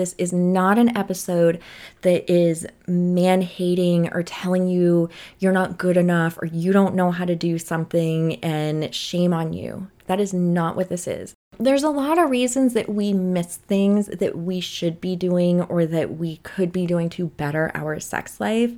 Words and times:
This 0.00 0.14
is 0.16 0.32
not 0.32 0.78
an 0.78 0.96
episode 0.96 1.60
that 2.00 2.32
is 2.32 2.66
man 2.86 3.42
hating 3.42 4.10
or 4.14 4.22
telling 4.22 4.66
you 4.66 5.10
you're 5.38 5.52
not 5.52 5.76
good 5.76 5.98
enough 5.98 6.38
or 6.40 6.46
you 6.46 6.72
don't 6.72 6.94
know 6.94 7.10
how 7.10 7.26
to 7.26 7.36
do 7.36 7.58
something 7.58 8.36
and 8.36 8.94
shame 8.94 9.34
on 9.34 9.52
you. 9.52 9.90
That 10.06 10.18
is 10.18 10.32
not 10.32 10.74
what 10.74 10.88
this 10.88 11.06
is. 11.06 11.34
There's 11.58 11.82
a 11.82 11.90
lot 11.90 12.16
of 12.16 12.30
reasons 12.30 12.72
that 12.72 12.88
we 12.88 13.12
miss 13.12 13.58
things 13.58 14.06
that 14.06 14.38
we 14.38 14.58
should 14.60 15.02
be 15.02 15.16
doing 15.16 15.60
or 15.60 15.84
that 15.84 16.16
we 16.16 16.38
could 16.38 16.72
be 16.72 16.86
doing 16.86 17.10
to 17.10 17.26
better 17.26 17.70
our 17.74 18.00
sex 18.00 18.40
life. 18.40 18.72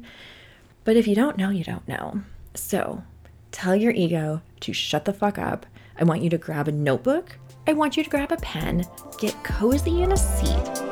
But 0.83 0.97
if 0.97 1.07
you 1.07 1.15
don't 1.15 1.39
know, 1.39 1.51
you 1.51 1.63
don't 1.63 1.87
know. 1.87 2.23
So 2.55 3.05
tell 3.53 3.77
your 3.77 3.93
ego 3.93 4.43
to 4.59 4.73
shut 4.73 5.05
the 5.05 5.13
fuck 5.13 5.39
up. 5.39 5.67
I 5.97 6.03
want 6.03 6.23
you 6.23 6.31
to 6.31 6.39
grab 6.39 6.67
a 6.67 6.73
notebook. 6.73 7.39
I 7.69 7.75
want 7.75 7.97
you 7.97 8.03
to 8.03 8.11
grab 8.11 8.33
a 8.33 8.39
pen, 8.39 8.85
get 9.19 9.45
cozy 9.45 10.03
in 10.03 10.11
a 10.11 10.17
seat. 10.17 10.92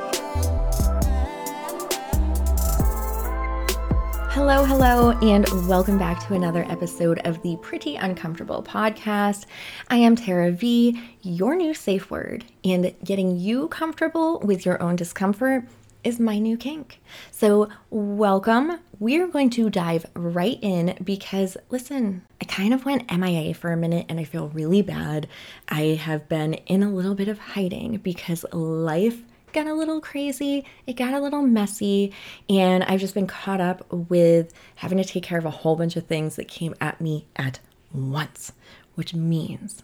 Hello, 4.42 4.64
hello, 4.64 5.10
and 5.20 5.46
welcome 5.68 5.98
back 5.98 6.26
to 6.26 6.32
another 6.32 6.64
episode 6.70 7.20
of 7.26 7.42
the 7.42 7.58
Pretty 7.60 7.96
Uncomfortable 7.96 8.62
podcast. 8.62 9.44
I 9.90 9.96
am 9.96 10.16
Tera 10.16 10.50
Vee, 10.50 10.98
your 11.20 11.54
new 11.54 11.74
safe 11.74 12.10
word, 12.10 12.46
and 12.64 12.94
getting 13.04 13.36
you 13.36 13.68
comfortable 13.68 14.40
with 14.40 14.64
your 14.64 14.82
own 14.82 14.96
discomfort 14.96 15.64
is 16.04 16.18
my 16.18 16.38
new 16.38 16.56
kink. 16.56 17.02
So, 17.30 17.68
welcome. 17.90 18.80
We're 18.98 19.28
going 19.28 19.50
to 19.50 19.68
dive 19.68 20.06
right 20.14 20.58
in 20.62 20.96
because, 21.04 21.58
listen, 21.68 22.22
I 22.40 22.46
kind 22.46 22.72
of 22.72 22.86
went 22.86 23.12
MIA 23.12 23.52
for 23.52 23.70
a 23.72 23.76
minute 23.76 24.06
and 24.08 24.18
I 24.18 24.24
feel 24.24 24.48
really 24.48 24.80
bad. 24.80 25.28
I 25.68 26.00
have 26.02 26.30
been 26.30 26.54
in 26.54 26.82
a 26.82 26.90
little 26.90 27.14
bit 27.14 27.28
of 27.28 27.38
hiding 27.38 27.98
because 27.98 28.46
life 28.52 29.22
got 29.52 29.66
a 29.66 29.74
little 29.74 30.00
crazy, 30.00 30.64
it 30.86 30.94
got 30.94 31.14
a 31.14 31.20
little 31.20 31.42
messy, 31.42 32.12
and 32.48 32.84
I've 32.84 33.00
just 33.00 33.14
been 33.14 33.26
caught 33.26 33.60
up 33.60 33.86
with 33.92 34.52
having 34.76 34.98
to 34.98 35.04
take 35.04 35.22
care 35.22 35.38
of 35.38 35.44
a 35.44 35.50
whole 35.50 35.76
bunch 35.76 35.96
of 35.96 36.06
things 36.06 36.36
that 36.36 36.48
came 36.48 36.74
at 36.80 37.00
me 37.00 37.26
at 37.36 37.60
once, 37.92 38.52
which 38.94 39.14
means 39.14 39.82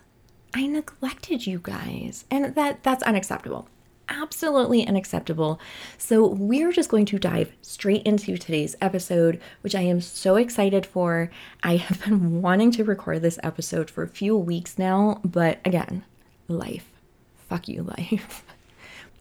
I 0.55 0.67
neglected 0.67 1.47
you 1.47 1.61
guys. 1.62 2.25
And 2.31 2.55
that 2.55 2.83
that's 2.83 3.03
unacceptable 3.03 3.69
absolutely 4.08 4.86
unacceptable. 4.86 5.61
So, 5.98 6.27
we're 6.27 6.73
just 6.73 6.91
going 6.91 7.06
to 7.06 7.19
dive 7.19 7.53
straight 7.62 8.03
into 8.05 8.36
today's 8.36 8.77
episode, 8.80 9.41
which 9.62 9.75
I 9.75 9.83
am 9.83 10.01
so 10.01 10.36
excited 10.36 10.86
for. 10.86 11.30
I 11.62 11.77
have 11.77 12.05
been 12.05 12.41
wanting 12.42 12.70
to 12.73 12.84
record 12.84 13.23
this 13.23 13.39
episode 13.42 13.91
for 13.91 14.03
a 14.03 14.08
few 14.08 14.36
weeks 14.36 14.78
now, 14.78 15.20
but 15.25 15.58
again, 15.64 16.05
life. 16.48 16.89
Fuck 17.48 17.69
you, 17.69 17.83
life. 17.98 18.45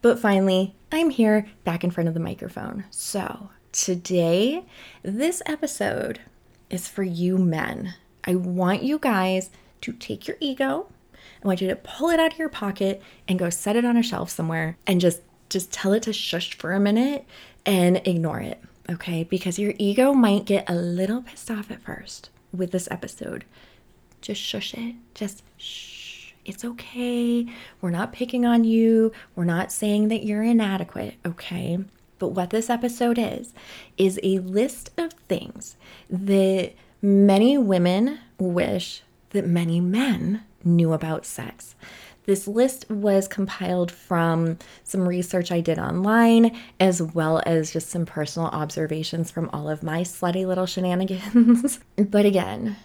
But 0.06 0.20
finally, 0.20 0.76
I'm 0.92 1.10
here 1.10 1.48
back 1.64 1.84
in 1.84 1.90
front 1.90 2.08
of 2.08 2.14
the 2.14 2.20
microphone. 2.20 2.86
So, 2.92 3.50
today, 3.72 4.64
this 5.02 5.42
episode 5.48 6.20
is 6.70 6.88
for 6.88 7.02
you 7.02 7.40
men. 7.40 7.96
I 8.24 8.36
want 8.36 8.84
you 8.84 9.00
guys 9.00 9.50
to 9.82 9.94
take 9.94 10.28
your 10.28 10.38
ego 10.40 10.90
I 11.44 11.48
want 11.48 11.60
you 11.60 11.68
to 11.70 11.76
pull 11.76 12.12
it 12.12 12.20
out 12.20 12.34
of 12.34 12.38
your 12.38 12.50
pocket 12.50 13.02
and 13.28 13.40
go 13.40 13.50
set 13.50 13.76
it 13.76 13.84
on 13.84 13.98
a 13.98 14.04
shelf 14.04 14.30
somewhere 14.30 14.78
and 14.86 15.02
just 15.02 15.22
just 15.50 15.72
tell 15.72 15.92
it 15.94 16.04
to 16.04 16.14
shush 16.14 16.56
for 16.56 16.74
a 16.74 16.80
minute 16.80 17.26
and 17.66 17.98
ignore 18.06 18.42
it, 18.42 18.62
okay? 18.88 19.24
Because 19.24 19.58
your 19.58 19.74
ego 19.80 20.14
might 20.14 20.46
get 20.46 20.70
a 20.70 20.76
little 20.76 21.24
pissed 21.24 21.50
off 21.50 21.72
at 21.72 21.82
first 21.82 22.30
with 22.54 22.72
this 22.72 22.88
episode. 22.92 23.44
Just 24.22 24.40
shush 24.40 24.76
it. 24.76 24.98
Just 25.16 25.42
shh. 25.58 25.95
It's 26.46 26.64
okay. 26.64 27.48
We're 27.82 27.90
not 27.90 28.14
picking 28.14 28.46
on 28.46 28.64
you. 28.64 29.12
We're 29.36 29.46
not 29.46 29.72
saying 29.72 30.10
that 30.10 30.26
you're 30.26 30.44
inadequate, 30.44 31.16
okay? 31.26 31.80
But 32.20 32.30
what 32.30 32.52
this 32.52 32.70
episode 32.70 33.18
is, 33.18 33.54
is 33.98 34.20
a 34.24 34.40
list 34.40 34.92
of 34.98 35.14
things 35.14 35.76
that 36.10 36.74
many 37.02 37.58
women 37.58 38.20
wish 38.38 39.02
that 39.32 39.48
many 39.48 39.82
men 39.82 40.44
knew 40.64 40.94
about 40.94 41.26
sex. 41.26 41.76
This 42.26 42.48
list 42.48 42.90
was 42.90 43.28
compiled 43.28 43.92
from 43.92 44.58
some 44.84 45.08
research 45.08 45.52
I 45.52 45.62
did 45.62 45.78
online, 45.78 46.58
as 46.80 47.02
well 47.02 47.42
as 47.46 47.72
just 47.72 47.90
some 47.90 48.06
personal 48.06 48.48
observations 48.48 49.30
from 49.30 49.50
all 49.54 49.70
of 49.70 49.84
my 49.84 50.02
slutty 50.02 50.46
little 50.46 50.66
shenanigans. 50.66 51.80
but 51.98 52.26
again, 52.26 52.78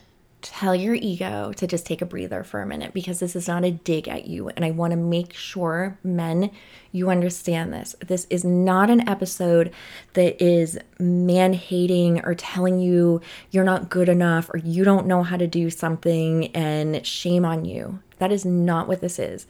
tell 0.42 0.74
your 0.74 0.94
ego 0.94 1.52
to 1.52 1.66
just 1.66 1.86
take 1.86 2.02
a 2.02 2.06
breather 2.06 2.42
for 2.42 2.60
a 2.60 2.66
minute 2.66 2.92
because 2.92 3.20
this 3.20 3.36
is 3.36 3.48
not 3.48 3.64
a 3.64 3.70
dig 3.70 4.08
at 4.08 4.26
you. 4.26 4.48
And 4.50 4.64
I 4.64 4.70
want 4.70 4.92
to 4.92 4.96
make 4.96 5.32
sure, 5.32 5.98
men, 6.02 6.50
you 6.92 7.10
understand 7.10 7.72
this. 7.72 7.94
This 8.00 8.26
is 8.30 8.44
not 8.44 8.90
an 8.90 9.08
episode 9.08 9.72
that 10.14 10.42
is 10.42 10.78
man 10.98 11.52
hating 11.52 12.24
or 12.24 12.34
telling 12.34 12.80
you 12.80 13.20
you're 13.50 13.64
not 13.64 13.90
good 13.90 14.08
enough 14.08 14.50
or 14.52 14.58
you 14.58 14.84
don't 14.84 15.06
know 15.06 15.22
how 15.22 15.36
to 15.36 15.46
do 15.46 15.70
something 15.70 16.46
and 16.48 17.06
shame 17.06 17.44
on 17.44 17.64
you. 17.64 18.00
That 18.18 18.32
is 18.32 18.44
not 18.44 18.88
what 18.88 19.00
this 19.00 19.18
is. 19.18 19.46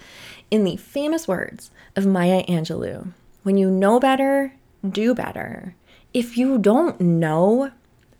In 0.51 0.65
the 0.65 0.77
famous 0.77 1.27
words 1.27 1.71
of 1.97 2.07
Maya 2.07 2.45
Angelou, 2.47 3.13
when 3.43 3.57
you 3.57 3.71
know 3.71 3.99
better, 3.99 4.55
do 4.89 5.15
better. 5.15 5.75
If 6.13 6.37
you 6.37 6.59
don't 6.59 7.01
know, 7.01 7.71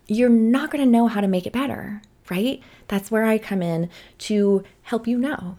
you're 0.07 0.29
not 0.29 0.71
going 0.71 0.83
to 0.83 0.89
know 0.89 1.07
how 1.07 1.21
to 1.21 1.27
make 1.27 1.45
it 1.45 1.53
better 1.53 2.01
right? 2.31 2.61
That's 2.87 3.11
where 3.11 3.25
I 3.25 3.37
come 3.37 3.61
in 3.61 3.89
to 4.19 4.63
help 4.83 5.05
you 5.05 5.19
know 5.19 5.57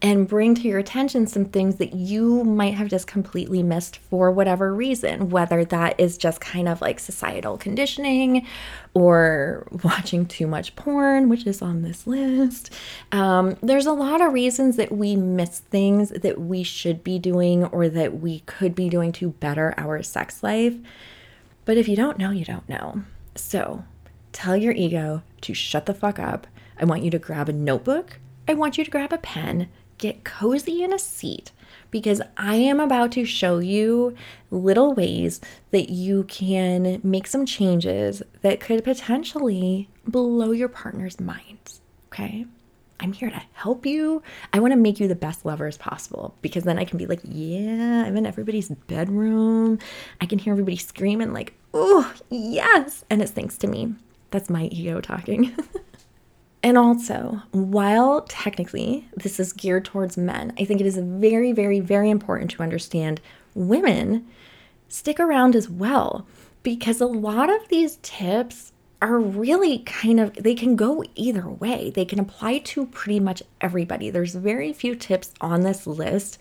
and 0.00 0.28
bring 0.28 0.54
to 0.54 0.62
your 0.62 0.78
attention 0.78 1.26
some 1.26 1.44
things 1.44 1.76
that 1.76 1.92
you 1.92 2.44
might 2.44 2.74
have 2.74 2.88
just 2.88 3.06
completely 3.06 3.62
missed 3.62 3.96
for 3.96 4.30
whatever 4.30 4.72
reason, 4.72 5.28
whether 5.30 5.64
that 5.64 5.98
is 5.98 6.16
just 6.16 6.40
kind 6.40 6.68
of 6.68 6.80
like 6.80 7.00
societal 7.00 7.58
conditioning 7.58 8.46
or 8.94 9.66
watching 9.82 10.24
too 10.24 10.46
much 10.46 10.76
porn, 10.76 11.28
which 11.28 11.46
is 11.46 11.60
on 11.60 11.82
this 11.82 12.06
list. 12.06 12.72
Um, 13.10 13.56
there's 13.60 13.86
a 13.86 13.92
lot 13.92 14.20
of 14.20 14.32
reasons 14.32 14.76
that 14.76 14.92
we 14.92 15.16
miss 15.16 15.58
things 15.58 16.10
that 16.10 16.40
we 16.40 16.62
should 16.62 17.02
be 17.02 17.18
doing 17.18 17.64
or 17.64 17.88
that 17.88 18.20
we 18.20 18.40
could 18.40 18.74
be 18.74 18.88
doing 18.88 19.10
to 19.12 19.30
better 19.30 19.74
our 19.76 20.02
sex 20.02 20.42
life. 20.42 20.74
But 21.64 21.76
if 21.76 21.88
you 21.88 21.96
don't 21.96 22.18
know, 22.18 22.30
you 22.30 22.44
don't 22.44 22.68
know. 22.68 23.02
So, 23.34 23.84
Tell 24.32 24.56
your 24.56 24.72
ego 24.72 25.22
to 25.42 25.54
shut 25.54 25.86
the 25.86 25.94
fuck 25.94 26.18
up. 26.18 26.46
I 26.78 26.84
want 26.84 27.02
you 27.02 27.10
to 27.10 27.18
grab 27.18 27.48
a 27.48 27.52
notebook. 27.52 28.20
I 28.46 28.54
want 28.54 28.78
you 28.78 28.84
to 28.84 28.90
grab 28.90 29.12
a 29.12 29.18
pen, 29.18 29.68
get 29.98 30.24
cozy 30.24 30.82
in 30.82 30.92
a 30.92 30.98
seat, 30.98 31.52
because 31.90 32.22
I 32.36 32.56
am 32.56 32.80
about 32.80 33.12
to 33.12 33.24
show 33.24 33.58
you 33.58 34.14
little 34.50 34.94
ways 34.94 35.40
that 35.70 35.90
you 35.90 36.24
can 36.24 37.00
make 37.02 37.26
some 37.26 37.46
changes 37.46 38.22
that 38.42 38.60
could 38.60 38.84
potentially 38.84 39.88
blow 40.06 40.52
your 40.52 40.68
partner's 40.68 41.20
minds. 41.20 41.80
Okay? 42.12 42.46
I'm 43.00 43.12
here 43.12 43.30
to 43.30 43.42
help 43.52 43.86
you. 43.86 44.22
I 44.52 44.58
want 44.58 44.72
to 44.72 44.76
make 44.76 44.98
you 44.98 45.06
the 45.08 45.14
best 45.14 45.44
lover 45.44 45.66
as 45.66 45.76
possible 45.76 46.34
because 46.42 46.64
then 46.64 46.78
I 46.78 46.84
can 46.84 46.98
be 46.98 47.06
like, 47.06 47.20
yeah, 47.22 48.04
I'm 48.04 48.16
in 48.16 48.26
everybody's 48.26 48.68
bedroom. 48.68 49.78
I 50.20 50.26
can 50.26 50.38
hear 50.38 50.52
everybody 50.52 50.76
screaming, 50.76 51.32
like, 51.32 51.54
oh, 51.72 52.12
yes. 52.30 53.04
And 53.08 53.22
it's 53.22 53.30
thanks 53.30 53.56
to 53.58 53.66
me. 53.68 53.94
That's 54.30 54.50
my 54.50 54.64
ego 54.64 55.00
talking. 55.00 55.56
and 56.62 56.76
also, 56.76 57.42
while 57.52 58.22
technically 58.22 59.08
this 59.16 59.40
is 59.40 59.52
geared 59.52 59.84
towards 59.84 60.16
men, 60.16 60.52
I 60.58 60.64
think 60.64 60.80
it 60.80 60.86
is 60.86 60.98
very, 60.98 61.52
very, 61.52 61.80
very 61.80 62.10
important 62.10 62.50
to 62.52 62.62
understand 62.62 63.20
women 63.54 64.26
stick 64.88 65.20
around 65.20 65.54
as 65.54 65.68
well 65.68 66.26
because 66.62 67.00
a 67.00 67.06
lot 67.06 67.50
of 67.50 67.68
these 67.68 67.98
tips 68.02 68.72
are 69.00 69.18
really 69.18 69.78
kind 69.80 70.18
of 70.18 70.34
they 70.34 70.54
can 70.54 70.74
go 70.74 71.04
either 71.14 71.48
way. 71.48 71.90
They 71.90 72.04
can 72.04 72.18
apply 72.18 72.58
to 72.58 72.86
pretty 72.86 73.20
much 73.20 73.42
everybody. 73.60 74.10
There's 74.10 74.34
very 74.34 74.72
few 74.72 74.96
tips 74.96 75.32
on 75.40 75.60
this 75.60 75.86
list 75.86 76.38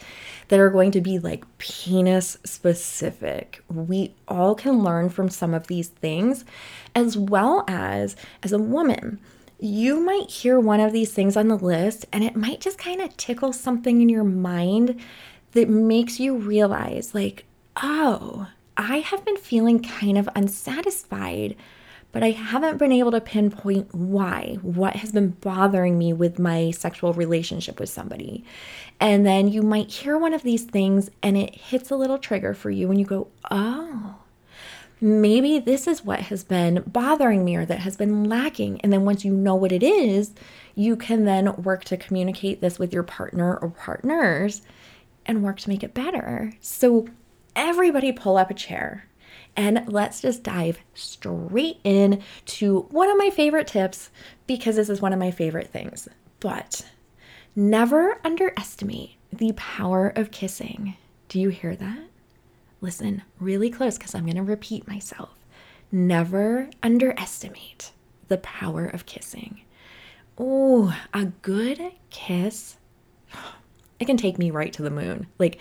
that 0.48 0.60
are 0.60 0.72
going 0.72 0.92
to 0.92 1.02
be 1.02 1.20
like 1.20 1.46
penis 1.60 2.38
specific. 2.44 3.64
We 3.70 4.16
all 4.28 4.56
can 4.56 4.84
learn 4.84 5.10
from 5.10 5.30
some 5.30 5.54
of 5.54 5.68
these 5.68 5.90
things 5.90 6.46
as 6.96 7.16
well 7.16 7.64
as 7.68 8.16
as 8.42 8.52
a 8.52 8.60
woman. 8.60 9.20
You 9.60 10.00
might 10.00 10.30
hear 10.30 10.60
one 10.60 10.80
of 10.80 10.94
these 10.94 11.12
things 11.12 11.38
on 11.38 11.48
the 11.50 11.56
list 11.56 12.06
and 12.12 12.24
it 12.24 12.36
might 12.36 12.60
just 12.60 12.80
kind 12.80 13.02
of 13.02 13.16
tickle 13.18 13.54
something 13.54 14.02
in 14.02 14.10
your 14.10 14.24
mind 14.24 15.00
that 15.52 15.70
makes 15.70 16.20
you 16.20 16.36
realize 16.36 17.14
like, 17.14 17.46
"Oh, 17.76 18.48
I 18.76 18.98
have 19.00 19.24
been 19.26 19.38
feeling 19.38 19.80
kind 19.80 20.18
of 20.18 20.28
unsatisfied." 20.36 21.56
But 22.18 22.24
I 22.24 22.32
haven't 22.32 22.80
been 22.80 22.92
able 22.92 23.12
to 23.12 23.22
pinpoint 23.22 23.94
why, 23.94 24.58
what 24.64 24.96
has 24.96 25.12
been 25.12 25.30
bothering 25.30 26.00
me 26.00 26.14
with 26.14 26.40
my 26.40 26.72
sexual 26.72 27.14
relationship 27.14 27.80
with 27.80 27.90
somebody. 27.90 28.44
And 29.00 29.24
then 29.24 29.50
you 29.50 29.62
might 29.62 29.92
hear 29.92 30.18
one 30.18 30.34
of 30.34 30.42
these 30.42 30.64
things 30.64 31.12
and 31.22 31.38
it 31.38 31.54
hits 31.54 31.92
a 31.92 31.96
little 31.96 32.18
trigger 32.18 32.56
for 32.56 32.72
you, 32.72 32.90
and 32.90 33.00
you 33.00 33.06
go, 33.06 33.28
oh, 33.52 34.16
maybe 35.00 35.60
this 35.60 35.86
is 35.86 36.04
what 36.04 36.22
has 36.22 36.44
been 36.44 36.84
bothering 36.88 37.46
me 37.46 37.56
or 37.56 37.66
that 37.66 37.82
has 37.82 37.96
been 37.96 38.24
lacking. 38.24 38.82
And 38.82 38.92
then 38.92 39.06
once 39.06 39.24
you 39.24 39.32
know 39.32 39.54
what 39.54 39.72
it 39.72 39.84
is, 39.84 40.34
you 40.74 40.96
can 40.96 41.26
then 41.26 41.56
work 41.62 41.84
to 41.84 41.98
communicate 41.98 42.62
this 42.62 42.80
with 42.80 42.92
your 42.92 43.04
partner 43.04 43.58
or 43.58 43.70
partners 43.70 44.64
and 45.28 45.44
work 45.44 45.60
to 45.60 45.70
make 45.70 45.84
it 45.84 45.94
better. 45.94 46.54
So 46.62 47.10
everybody 47.56 48.12
pull 48.12 48.38
up 48.38 48.50
a 48.50 48.56
chair 48.56 49.06
and 49.58 49.84
let's 49.88 50.22
just 50.22 50.44
dive 50.44 50.80
straight 50.94 51.80
in 51.84 52.22
to 52.46 52.82
one 52.92 53.10
of 53.10 53.18
my 53.18 53.32
favorite 53.32 53.68
tips 53.68 54.12
because 54.46 54.76
this 54.76 54.88
is 54.88 55.02
one 55.02 55.14
of 55.14 55.20
my 55.20 55.32
favorite 55.32 55.70
things. 55.70 56.08
But 56.40 56.86
never 57.56 58.20
underestimate 58.24 59.16
the 59.34 59.54
power 59.54 60.10
of 60.16 60.30
kissing. 60.30 60.96
Do 61.28 61.40
you 61.40 61.50
hear 61.50 61.76
that? 61.76 62.08
Listen 62.80 63.24
really 63.40 63.72
close 63.72 63.98
because 63.98 64.14
I'm 64.14 64.26
going 64.26 64.36
to 64.36 64.44
repeat 64.44 64.88
myself. 64.88 65.32
Never 65.92 66.70
underestimate 66.84 67.92
the 68.28 68.38
power 68.38 68.86
of 68.86 69.08
kissing. 69.08 69.62
Oh, 70.38 70.96
a 71.14 71.26
good 71.42 71.94
kiss. 72.12 72.78
It 74.00 74.06
can 74.06 74.18
take 74.18 74.38
me 74.38 74.52
right 74.52 74.72
to 74.74 74.84
the 74.84 74.92
moon. 74.92 75.26
Like, 75.40 75.60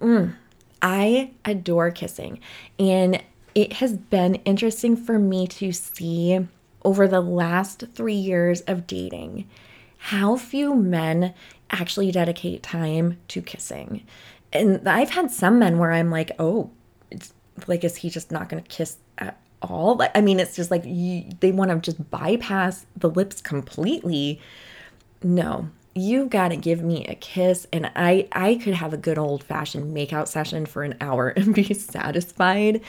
mm, 0.00 0.36
I 0.84 1.30
adore 1.46 1.90
kissing. 1.90 2.38
And 2.78 3.22
it 3.54 3.74
has 3.74 3.94
been 3.94 4.36
interesting 4.44 4.96
for 4.96 5.18
me 5.18 5.46
to 5.46 5.72
see 5.72 6.46
over 6.84 7.08
the 7.08 7.22
last 7.22 7.84
three 7.94 8.14
years 8.14 8.60
of 8.62 8.86
dating 8.86 9.48
how 9.96 10.36
few 10.36 10.74
men 10.74 11.32
actually 11.70 12.12
dedicate 12.12 12.62
time 12.62 13.18
to 13.28 13.40
kissing. 13.40 14.04
And 14.52 14.86
I've 14.86 15.10
had 15.10 15.30
some 15.30 15.58
men 15.58 15.78
where 15.78 15.90
I'm 15.90 16.10
like, 16.10 16.32
oh, 16.38 16.70
it's 17.10 17.32
like, 17.66 17.82
is 17.82 17.96
he 17.96 18.10
just 18.10 18.30
not 18.30 18.50
going 18.50 18.62
to 18.62 18.68
kiss 18.68 18.98
at 19.16 19.40
all? 19.62 20.02
I 20.14 20.20
mean, 20.20 20.38
it's 20.38 20.54
just 20.54 20.70
like 20.70 20.82
you, 20.84 21.24
they 21.40 21.50
want 21.50 21.70
to 21.70 21.78
just 21.78 22.10
bypass 22.10 22.84
the 22.94 23.08
lips 23.08 23.40
completely. 23.40 24.38
No, 25.22 25.70
you 25.94 26.26
got 26.26 26.48
to 26.48 26.56
give 26.56 26.82
me 26.82 27.04
a 27.06 27.14
kiss 27.14 27.66
and 27.72 27.90
I 27.94 28.26
I 28.32 28.56
could 28.56 28.74
have 28.74 28.92
a 28.92 28.98
good 28.98 29.18
old 29.18 29.44
fashioned 29.44 29.96
makeout 29.96 30.26
session 30.26 30.66
for 30.66 30.82
an 30.82 30.96
hour 31.00 31.28
and 31.36 31.54
be 31.54 31.72
satisfied. 31.74 32.80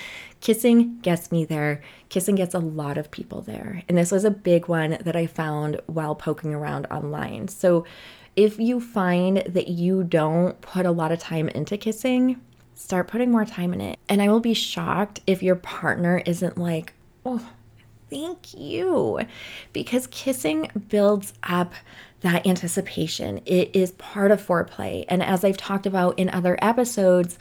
Kissing 0.42 1.00
gets 1.02 1.32
me 1.32 1.46
there. 1.46 1.82
Kissing 2.10 2.36
gets 2.36 2.56
a 2.56 2.60
lot 2.60 2.98
of 2.98 3.12
people 3.12 3.42
there. 3.42 3.84
And 3.88 3.98
this 3.98 4.12
was 4.12 4.26
a 4.26 4.32
big 4.32 4.68
one 4.68 4.98
that 5.02 5.16
I 5.16 5.28
found 5.28 5.82
while 5.88 6.16
poking 6.16 6.54
around 6.54 6.88
online. 6.88 7.48
So 7.48 7.86
if 8.36 8.60
you 8.60 8.80
find 8.80 9.38
that 9.48 9.70
you 9.70 10.04
don't 10.04 10.60
put 10.62 10.86
a 10.86 10.92
lot 10.92 11.12
of 11.12 11.20
time 11.20 11.48
into 11.50 11.78
kissing, 11.78 12.42
start 12.74 13.08
putting 13.08 13.32
more 13.32 13.46
time 13.46 13.74
in 13.74 13.82
it. 13.82 13.98
And 14.10 14.22
I 14.22 14.30
will 14.30 14.42
be 14.42 14.54
shocked 14.54 15.22
if 15.26 15.42
your 15.42 15.56
partner 15.56 16.22
isn't 16.26 16.58
like, 16.58 16.94
"Oh, 17.26 17.50
thank 18.10 18.54
you." 18.54 19.20
Because 19.74 20.08
kissing 20.08 20.70
builds 20.90 21.34
up 21.44 21.74
that 22.22 22.48
anticipation. 22.48 23.40
It 23.46 23.76
is 23.76 23.92
part 23.92 24.32
of 24.32 24.46
foreplay. 24.46 25.06
And 25.08 25.22
as 25.22 25.44
I've 25.44 25.58
talked 25.58 25.86
about 25.86 26.18
in 26.18 26.30
other 26.30 26.58
episodes, 26.62 27.38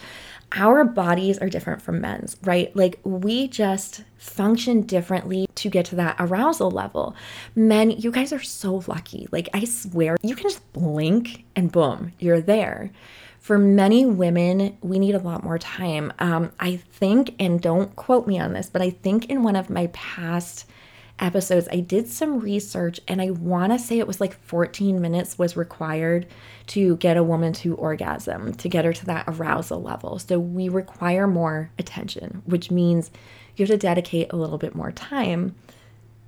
our 0.53 0.85
bodies 0.85 1.39
are 1.39 1.49
different 1.49 1.83
from 1.83 2.01
men's, 2.01 2.37
right? 2.43 2.75
Like 2.77 3.01
we 3.03 3.49
just 3.49 4.05
function 4.19 4.83
differently 4.83 5.47
to 5.57 5.69
get 5.71 5.87
to 5.87 5.97
that 5.97 6.17
arousal 6.19 6.71
level. 6.71 7.17
Men, 7.55 7.91
you 7.91 8.11
guys 8.11 8.33
are 8.33 8.43
so 8.43 8.83
lucky. 8.87 9.27
Like 9.33 9.49
I 9.55 9.65
swear, 9.65 10.17
you 10.23 10.35
can 10.35 10.45
just 10.45 10.73
blink 10.73 11.45
and 11.57 11.73
boom, 11.73 12.13
you're 12.19 12.41
there. 12.41 12.91
For 13.45 13.59
many 13.59 14.07
women, 14.07 14.79
we 14.81 14.99
need 14.99 15.15
a 15.15 15.19
lot 15.19 15.45
more 15.45 15.59
time. 15.59 16.15
Um, 16.19 16.53
I 16.59 16.77
think, 16.77 17.35
and 17.39 17.61
don't 17.61 17.95
quote 17.95 18.27
me 18.27 18.39
on 18.39 18.55
this, 18.55 18.71
but 18.71 18.81
I 18.81 18.89
think 18.89 19.27
in 19.27 19.43
one 19.43 19.55
of 19.55 19.69
my 19.69 19.89
past 19.89 20.65
episodes, 21.19 21.69
I 21.71 21.81
did 21.81 22.09
some 22.09 22.41
research 22.41 23.01
and 23.07 23.21
I 23.21 23.33
want 23.33 23.75
to 23.75 23.79
say 23.79 23.99
it 23.99 24.07
was 24.07 24.19
like 24.19 24.43
14 24.47 24.99
minutes 24.99 25.37
was 25.37 25.59
required 25.59 26.27
to 26.69 26.97
get 26.97 27.19
a 27.19 27.23
woman 27.23 27.53
to 27.53 27.75
orgasm, 27.75 28.55
to 28.55 28.69
get 28.71 28.87
her 28.87 28.95
to 28.95 29.05
that 29.05 29.27
arousal 29.29 29.83
level. 29.83 30.19
So 30.19 30.39
we 30.39 30.71
require 30.71 31.27
more 31.27 31.71
attention, 31.79 32.41
which 32.47 32.71
means 32.71 33.11
you 33.57 33.67
have 33.67 33.71
to 33.73 33.77
dedicate 33.77 34.33
a 34.33 34.37
little 34.37 34.57
bit 34.57 34.75
more 34.75 34.91
time. 34.91 35.55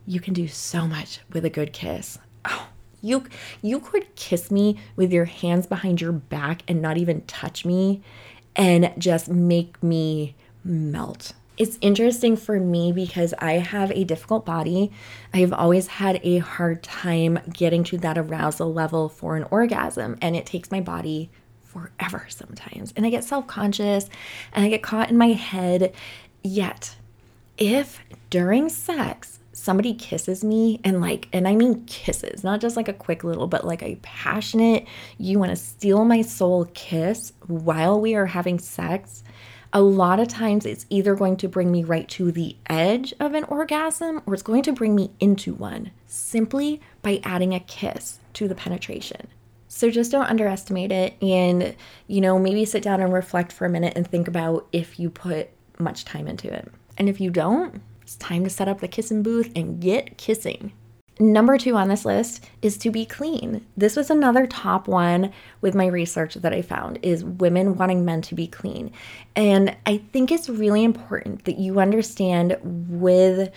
You 0.06 0.20
can 0.20 0.34
do 0.34 0.48
so 0.48 0.86
much 0.86 1.20
with 1.32 1.46
a 1.46 1.50
good 1.50 1.72
kiss. 1.72 2.18
Oh, 2.44 2.68
you 3.00 3.24
you 3.62 3.80
could 3.80 4.14
kiss 4.16 4.50
me 4.50 4.78
with 4.96 5.12
your 5.12 5.26
hands 5.26 5.66
behind 5.66 6.00
your 6.00 6.12
back 6.12 6.62
and 6.68 6.80
not 6.80 6.96
even 6.96 7.22
touch 7.22 7.64
me 7.64 8.02
and 8.54 8.92
just 8.98 9.28
make 9.28 9.82
me 9.82 10.34
melt 10.64 11.32
it's 11.56 11.78
interesting 11.80 12.36
for 12.36 12.60
me 12.60 12.92
because 12.92 13.32
I 13.38 13.52
have 13.52 13.90
a 13.92 14.04
difficult 14.04 14.44
body. 14.44 14.92
I've 15.32 15.52
always 15.52 15.86
had 15.86 16.20
a 16.22 16.38
hard 16.38 16.82
time 16.82 17.38
getting 17.50 17.82
to 17.84 17.98
that 17.98 18.18
arousal 18.18 18.72
level 18.72 19.08
for 19.08 19.36
an 19.36 19.46
orgasm, 19.50 20.18
and 20.20 20.36
it 20.36 20.44
takes 20.44 20.70
my 20.70 20.80
body 20.80 21.30
forever 21.64 22.26
sometimes. 22.28 22.92
And 22.94 23.06
I 23.06 23.10
get 23.10 23.24
self 23.24 23.46
conscious 23.46 24.08
and 24.52 24.64
I 24.64 24.68
get 24.68 24.82
caught 24.82 25.10
in 25.10 25.16
my 25.16 25.28
head. 25.28 25.94
Yet, 26.42 26.96
if 27.56 28.00
during 28.28 28.68
sex, 28.68 29.35
somebody 29.66 29.92
kisses 29.92 30.42
me 30.42 30.80
and 30.84 31.00
like 31.00 31.28
and 31.32 31.46
i 31.46 31.54
mean 31.54 31.84
kisses 31.84 32.42
not 32.42 32.60
just 32.60 32.76
like 32.76 32.88
a 32.88 32.92
quick 32.92 33.24
little 33.24 33.46
but 33.46 33.66
like 33.66 33.82
a 33.82 33.96
passionate 33.96 34.86
you 35.18 35.38
want 35.38 35.50
to 35.50 35.56
steal 35.56 36.04
my 36.04 36.22
soul 36.22 36.70
kiss 36.72 37.32
while 37.48 38.00
we 38.00 38.14
are 38.14 38.26
having 38.26 38.58
sex 38.58 39.22
a 39.72 39.82
lot 39.82 40.20
of 40.20 40.28
times 40.28 40.64
it's 40.64 40.86
either 40.88 41.14
going 41.14 41.36
to 41.36 41.48
bring 41.48 41.70
me 41.70 41.84
right 41.84 42.08
to 42.08 42.32
the 42.32 42.56
edge 42.70 43.12
of 43.20 43.34
an 43.34 43.44
orgasm 43.44 44.22
or 44.24 44.32
it's 44.32 44.42
going 44.42 44.62
to 44.62 44.72
bring 44.72 44.94
me 44.94 45.10
into 45.20 45.52
one 45.52 45.90
simply 46.06 46.80
by 47.02 47.20
adding 47.24 47.52
a 47.54 47.60
kiss 47.60 48.20
to 48.32 48.48
the 48.48 48.54
penetration. 48.54 49.26
So 49.68 49.90
just 49.90 50.12
don't 50.12 50.30
underestimate 50.30 50.92
it 50.92 51.20
and, 51.22 51.74
you 52.06 52.20
know, 52.20 52.38
maybe 52.38 52.64
sit 52.64 52.82
down 52.82 53.00
and 53.00 53.12
reflect 53.12 53.52
for 53.52 53.66
a 53.66 53.68
minute 53.68 53.92
and 53.96 54.06
think 54.06 54.28
about 54.28 54.66
if 54.72 54.98
you 54.98 55.10
put 55.10 55.50
much 55.78 56.04
time 56.04 56.26
into 56.26 56.50
it. 56.50 56.72
And 56.96 57.08
if 57.08 57.20
you 57.20 57.30
don't, 57.30 57.82
it's 58.06 58.14
time 58.14 58.44
to 58.44 58.50
set 58.50 58.68
up 58.68 58.78
the 58.78 58.86
kissing 58.86 59.24
booth 59.24 59.50
and 59.56 59.80
get 59.80 60.16
kissing. 60.16 60.72
Number 61.18 61.58
two 61.58 61.74
on 61.74 61.88
this 61.88 62.04
list 62.04 62.44
is 62.62 62.78
to 62.78 62.92
be 62.92 63.04
clean. 63.04 63.66
This 63.76 63.96
was 63.96 64.10
another 64.10 64.46
top 64.46 64.86
one 64.86 65.32
with 65.60 65.74
my 65.74 65.86
research 65.86 66.34
that 66.34 66.52
I 66.52 66.62
found 66.62 67.00
is 67.02 67.24
women 67.24 67.74
wanting 67.74 68.04
men 68.04 68.22
to 68.22 68.36
be 68.36 68.46
clean. 68.46 68.92
And 69.34 69.76
I 69.86 69.96
think 70.12 70.30
it's 70.30 70.48
really 70.48 70.84
important 70.84 71.46
that 71.46 71.58
you 71.58 71.80
understand 71.80 72.58
with 72.62 73.52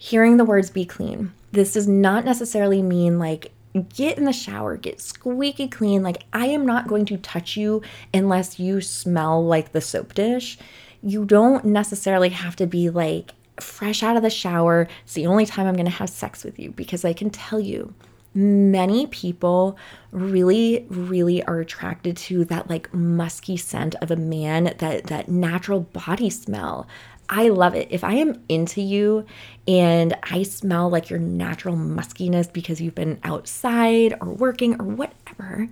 hearing 0.00 0.38
the 0.38 0.44
words 0.46 0.70
be 0.70 0.86
clean. 0.86 1.34
This 1.50 1.74
does 1.74 1.86
not 1.86 2.24
necessarily 2.24 2.80
mean 2.80 3.18
like 3.18 3.52
get 3.90 4.16
in 4.16 4.24
the 4.24 4.32
shower, 4.32 4.78
get 4.78 5.02
squeaky 5.02 5.68
clean. 5.68 6.02
Like 6.02 6.24
I 6.32 6.46
am 6.46 6.64
not 6.64 6.88
going 6.88 7.04
to 7.06 7.18
touch 7.18 7.58
you 7.58 7.82
unless 8.14 8.58
you 8.58 8.80
smell 8.80 9.44
like 9.44 9.72
the 9.72 9.82
soap 9.82 10.14
dish. 10.14 10.56
You 11.02 11.26
don't 11.26 11.66
necessarily 11.66 12.30
have 12.30 12.56
to 12.56 12.66
be 12.66 12.88
like 12.88 13.32
fresh 13.62 14.02
out 14.02 14.16
of 14.16 14.22
the 14.22 14.30
shower. 14.30 14.88
It's 15.04 15.14
the 15.14 15.26
only 15.26 15.46
time 15.46 15.66
I'm 15.66 15.74
going 15.74 15.86
to 15.86 15.90
have 15.90 16.10
sex 16.10 16.44
with 16.44 16.58
you 16.58 16.70
because 16.72 17.04
I 17.04 17.12
can 17.12 17.30
tell 17.30 17.60
you 17.60 17.94
many 18.34 19.06
people 19.08 19.76
really 20.10 20.86
really 20.88 21.42
are 21.44 21.60
attracted 21.60 22.16
to 22.16 22.46
that 22.46 22.70
like 22.70 22.92
musky 22.94 23.58
scent 23.58 23.94
of 23.96 24.10
a 24.10 24.16
man 24.16 24.72
that 24.78 25.04
that 25.04 25.28
natural 25.28 25.80
body 25.80 26.30
smell 26.30 26.88
I 27.28 27.48
love 27.48 27.74
it. 27.74 27.88
If 27.90 28.04
I 28.04 28.14
am 28.14 28.42
into 28.50 28.82
you 28.82 29.24
and 29.66 30.14
I 30.22 30.42
smell 30.42 30.90
like 30.90 31.08
your 31.08 31.18
natural 31.18 31.74
muskiness 31.74 32.52
because 32.52 32.78
you've 32.78 32.94
been 32.94 33.20
outside 33.24 34.14
or 34.20 34.28
working 34.34 34.78
or 34.78 34.84
whatever, 34.84 35.68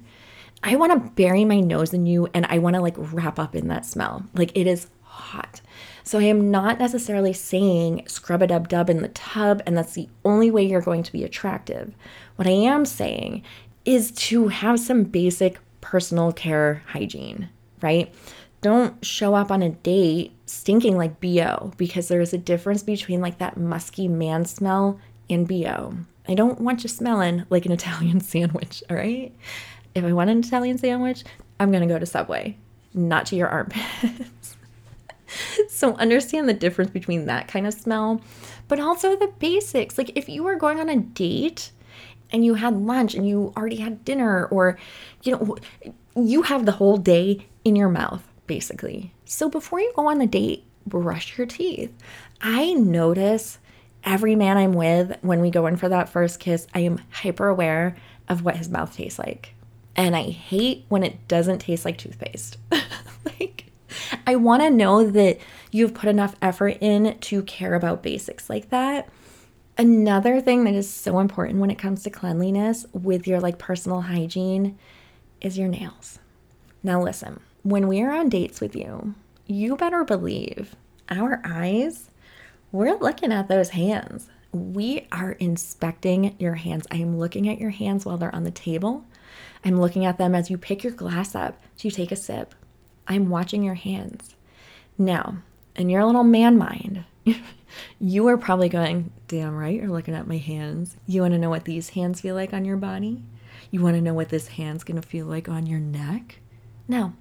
I 0.62 0.76
want 0.76 0.92
to 0.92 1.10
bury 1.10 1.44
my 1.44 1.60
nose 1.60 1.92
in 1.92 2.06
you 2.06 2.28
and 2.32 2.46
I 2.46 2.58
want 2.58 2.76
to 2.76 2.80
like 2.80 2.94
wrap 2.96 3.38
up 3.38 3.54
in 3.54 3.68
that 3.68 3.84
smell. 3.84 4.24
Like 4.32 4.56
it 4.56 4.66
is 4.66 4.88
hot. 5.02 5.60
So 6.04 6.18
I 6.18 6.24
am 6.24 6.50
not 6.50 6.78
necessarily 6.78 7.32
saying 7.32 8.04
scrub 8.06 8.42
a 8.42 8.46
dub 8.46 8.68
dub 8.68 8.90
in 8.90 9.02
the 9.02 9.08
tub 9.08 9.62
and 9.66 9.76
that's 9.76 9.94
the 9.94 10.08
only 10.24 10.50
way 10.50 10.64
you're 10.64 10.80
going 10.80 11.02
to 11.02 11.12
be 11.12 11.24
attractive. 11.24 11.94
What 12.36 12.48
I 12.48 12.52
am 12.52 12.84
saying 12.84 13.42
is 13.84 14.10
to 14.12 14.48
have 14.48 14.80
some 14.80 15.04
basic 15.04 15.58
personal 15.80 16.32
care 16.32 16.82
hygiene, 16.86 17.48
right? 17.82 18.12
Don't 18.60 19.04
show 19.04 19.34
up 19.34 19.50
on 19.50 19.62
a 19.62 19.70
date 19.70 20.32
stinking 20.46 20.96
like 20.96 21.20
BO 21.20 21.72
because 21.76 22.08
there 22.08 22.20
is 22.20 22.34
a 22.34 22.38
difference 22.38 22.82
between 22.82 23.20
like 23.20 23.38
that 23.38 23.56
musky 23.56 24.08
man 24.08 24.44
smell 24.44 25.00
and 25.30 25.48
BO. 25.48 25.94
I 26.28 26.34
don't 26.34 26.60
want 26.60 26.82
you 26.82 26.88
smelling 26.88 27.44
like 27.50 27.66
an 27.66 27.72
Italian 27.80 28.20
sandwich, 28.20 28.82
all 28.90 28.96
right? 28.96 29.34
If 29.94 30.04
I 30.04 30.12
want 30.12 30.30
an 30.30 30.40
Italian 30.40 30.78
sandwich, 30.78 31.24
I'm 31.58 31.72
gonna 31.72 31.86
go 31.86 31.98
to 31.98 32.06
Subway, 32.06 32.56
not 32.92 33.26
to 33.26 33.36
your 33.36 33.48
armpits. 33.48 33.82
so 35.80 35.94
understand 35.94 36.46
the 36.46 36.52
difference 36.52 36.90
between 36.90 37.24
that 37.24 37.48
kind 37.48 37.66
of 37.66 37.72
smell, 37.72 38.20
but 38.68 38.78
also 38.78 39.16
the 39.16 39.32
basics. 39.38 39.96
Like 39.96 40.12
if 40.14 40.28
you 40.28 40.42
were 40.42 40.56
going 40.56 40.78
on 40.78 40.90
a 40.90 40.96
date 40.96 41.70
and 42.30 42.44
you 42.44 42.52
had 42.52 42.76
lunch 42.76 43.14
and 43.14 43.26
you 43.26 43.54
already 43.56 43.76
had 43.76 44.04
dinner 44.04 44.44
or 44.46 44.78
you 45.22 45.32
know 45.32 45.56
you 46.14 46.42
have 46.42 46.66
the 46.66 46.72
whole 46.72 46.98
day 46.98 47.46
in 47.64 47.76
your 47.76 47.88
mouth 47.88 48.22
basically. 48.46 49.14
So 49.24 49.48
before 49.48 49.80
you 49.80 49.90
go 49.96 50.06
on 50.08 50.18
the 50.18 50.26
date, 50.26 50.64
brush 50.86 51.38
your 51.38 51.46
teeth. 51.46 51.94
I 52.42 52.74
notice 52.74 53.58
every 54.04 54.36
man 54.36 54.58
I'm 54.58 54.74
with 54.74 55.16
when 55.22 55.40
we 55.40 55.50
go 55.50 55.66
in 55.66 55.78
for 55.78 55.88
that 55.88 56.10
first 56.10 56.40
kiss, 56.40 56.66
I 56.74 56.80
am 56.80 57.00
hyper 57.10 57.48
aware 57.48 57.96
of 58.28 58.44
what 58.44 58.56
his 58.56 58.68
mouth 58.68 58.94
tastes 58.94 59.18
like. 59.18 59.54
And 59.96 60.14
I 60.14 60.24
hate 60.24 60.84
when 60.90 61.02
it 61.02 61.26
doesn't 61.26 61.60
taste 61.60 61.86
like 61.86 61.96
toothpaste. 61.96 62.58
like 63.24 63.64
I 64.26 64.36
want 64.36 64.62
to 64.62 64.70
know 64.70 65.10
that 65.10 65.38
you've 65.70 65.94
put 65.94 66.08
enough 66.08 66.36
effort 66.42 66.78
in 66.80 67.18
to 67.18 67.42
care 67.42 67.74
about 67.74 68.02
basics 68.02 68.50
like 68.50 68.70
that. 68.70 69.08
Another 69.78 70.40
thing 70.40 70.64
that 70.64 70.74
is 70.74 70.90
so 70.90 71.20
important 71.20 71.58
when 71.58 71.70
it 71.70 71.78
comes 71.78 72.02
to 72.02 72.10
cleanliness 72.10 72.86
with 72.92 73.26
your 73.26 73.40
like 73.40 73.58
personal 73.58 74.02
hygiene 74.02 74.78
is 75.40 75.56
your 75.56 75.68
nails. 75.68 76.18
Now, 76.82 77.02
listen, 77.02 77.40
when 77.62 77.88
we 77.88 78.02
are 78.02 78.12
on 78.12 78.28
dates 78.28 78.60
with 78.60 78.74
you, 78.74 79.14
you 79.46 79.76
better 79.76 80.04
believe 80.04 80.76
our 81.08 81.40
eyes, 81.44 82.10
we're 82.72 82.96
looking 82.96 83.32
at 83.32 83.48
those 83.48 83.70
hands. 83.70 84.28
We 84.52 85.06
are 85.12 85.32
inspecting 85.32 86.36
your 86.38 86.54
hands. 86.54 86.86
I 86.90 86.96
am 86.96 87.18
looking 87.18 87.48
at 87.48 87.60
your 87.60 87.70
hands 87.70 88.04
while 88.04 88.16
they're 88.16 88.34
on 88.34 88.44
the 88.44 88.50
table. 88.50 89.04
I'm 89.64 89.80
looking 89.80 90.04
at 90.04 90.18
them 90.18 90.34
as 90.34 90.50
you 90.50 90.58
pick 90.58 90.82
your 90.82 90.92
glass 90.92 91.34
up 91.34 91.60
to 91.78 91.90
take 91.90 92.12
a 92.12 92.16
sip. 92.16 92.54
I'm 93.06 93.28
watching 93.28 93.62
your 93.62 93.74
hands. 93.74 94.36
Now, 94.96 95.38
in 95.76 95.88
your 95.88 96.04
little 96.04 96.24
man 96.24 96.58
mind, 96.58 97.04
you 98.00 98.26
are 98.28 98.36
probably 98.36 98.68
going, 98.68 99.12
damn 99.28 99.56
right, 99.56 99.74
you're 99.74 99.88
looking 99.88 100.14
at 100.14 100.26
my 100.26 100.38
hands. 100.38 100.96
You 101.06 101.22
want 101.22 101.34
to 101.34 101.38
know 101.38 101.50
what 101.50 101.64
these 101.64 101.90
hands 101.90 102.20
feel 102.20 102.34
like 102.34 102.52
on 102.52 102.64
your 102.64 102.76
body? 102.76 103.22
You 103.70 103.82
want 103.82 103.96
to 103.96 104.02
know 104.02 104.14
what 104.14 104.30
this 104.30 104.48
hand's 104.48 104.84
going 104.84 105.00
to 105.00 105.06
feel 105.06 105.26
like 105.26 105.48
on 105.48 105.66
your 105.66 105.78
neck? 105.78 106.40
No, 106.88 107.12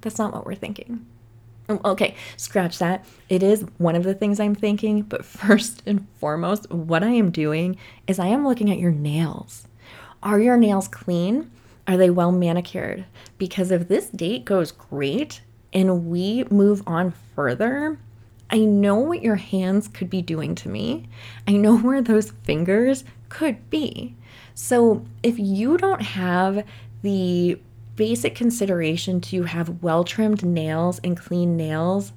that's 0.00 0.18
not 0.18 0.32
what 0.32 0.46
we're 0.46 0.54
thinking. 0.54 1.06
Oh, 1.68 1.80
okay, 1.84 2.16
scratch 2.36 2.78
that. 2.78 3.04
It 3.28 3.42
is 3.42 3.64
one 3.78 3.94
of 3.94 4.02
the 4.02 4.14
things 4.14 4.40
I'm 4.40 4.54
thinking, 4.54 5.02
but 5.02 5.24
first 5.24 5.82
and 5.86 6.06
foremost, 6.18 6.70
what 6.70 7.02
I 7.02 7.10
am 7.10 7.30
doing 7.30 7.76
is 8.06 8.18
I 8.18 8.26
am 8.26 8.46
looking 8.46 8.70
at 8.70 8.78
your 8.78 8.90
nails. 8.90 9.68
Are 10.22 10.40
your 10.40 10.56
nails 10.56 10.88
clean? 10.88 11.50
Are 11.86 11.96
they 11.96 12.10
well 12.10 12.32
manicured? 12.32 13.04
Because 13.38 13.70
if 13.70 13.88
this 13.88 14.08
date 14.08 14.44
goes 14.44 14.70
great 14.70 15.42
and 15.72 16.06
we 16.06 16.44
move 16.44 16.82
on 16.86 17.12
further, 17.34 17.98
I 18.50 18.58
know 18.58 18.96
what 18.96 19.22
your 19.22 19.36
hands 19.36 19.88
could 19.88 20.10
be 20.10 20.20
doing 20.20 20.54
to 20.56 20.68
me. 20.68 21.08
I 21.48 21.52
know 21.52 21.78
where 21.78 22.02
those 22.02 22.32
fingers 22.44 23.04
could 23.30 23.70
be. 23.70 24.14
So 24.54 25.06
if 25.22 25.38
you 25.38 25.78
don't 25.78 26.02
have 26.02 26.66
the 27.02 27.58
basic 27.96 28.34
consideration 28.34 29.20
to 29.20 29.44
have 29.44 29.82
well 29.82 30.04
trimmed 30.04 30.44
nails 30.44 31.00
and 31.02 31.16
clean 31.16 31.56
nails, 31.56 32.12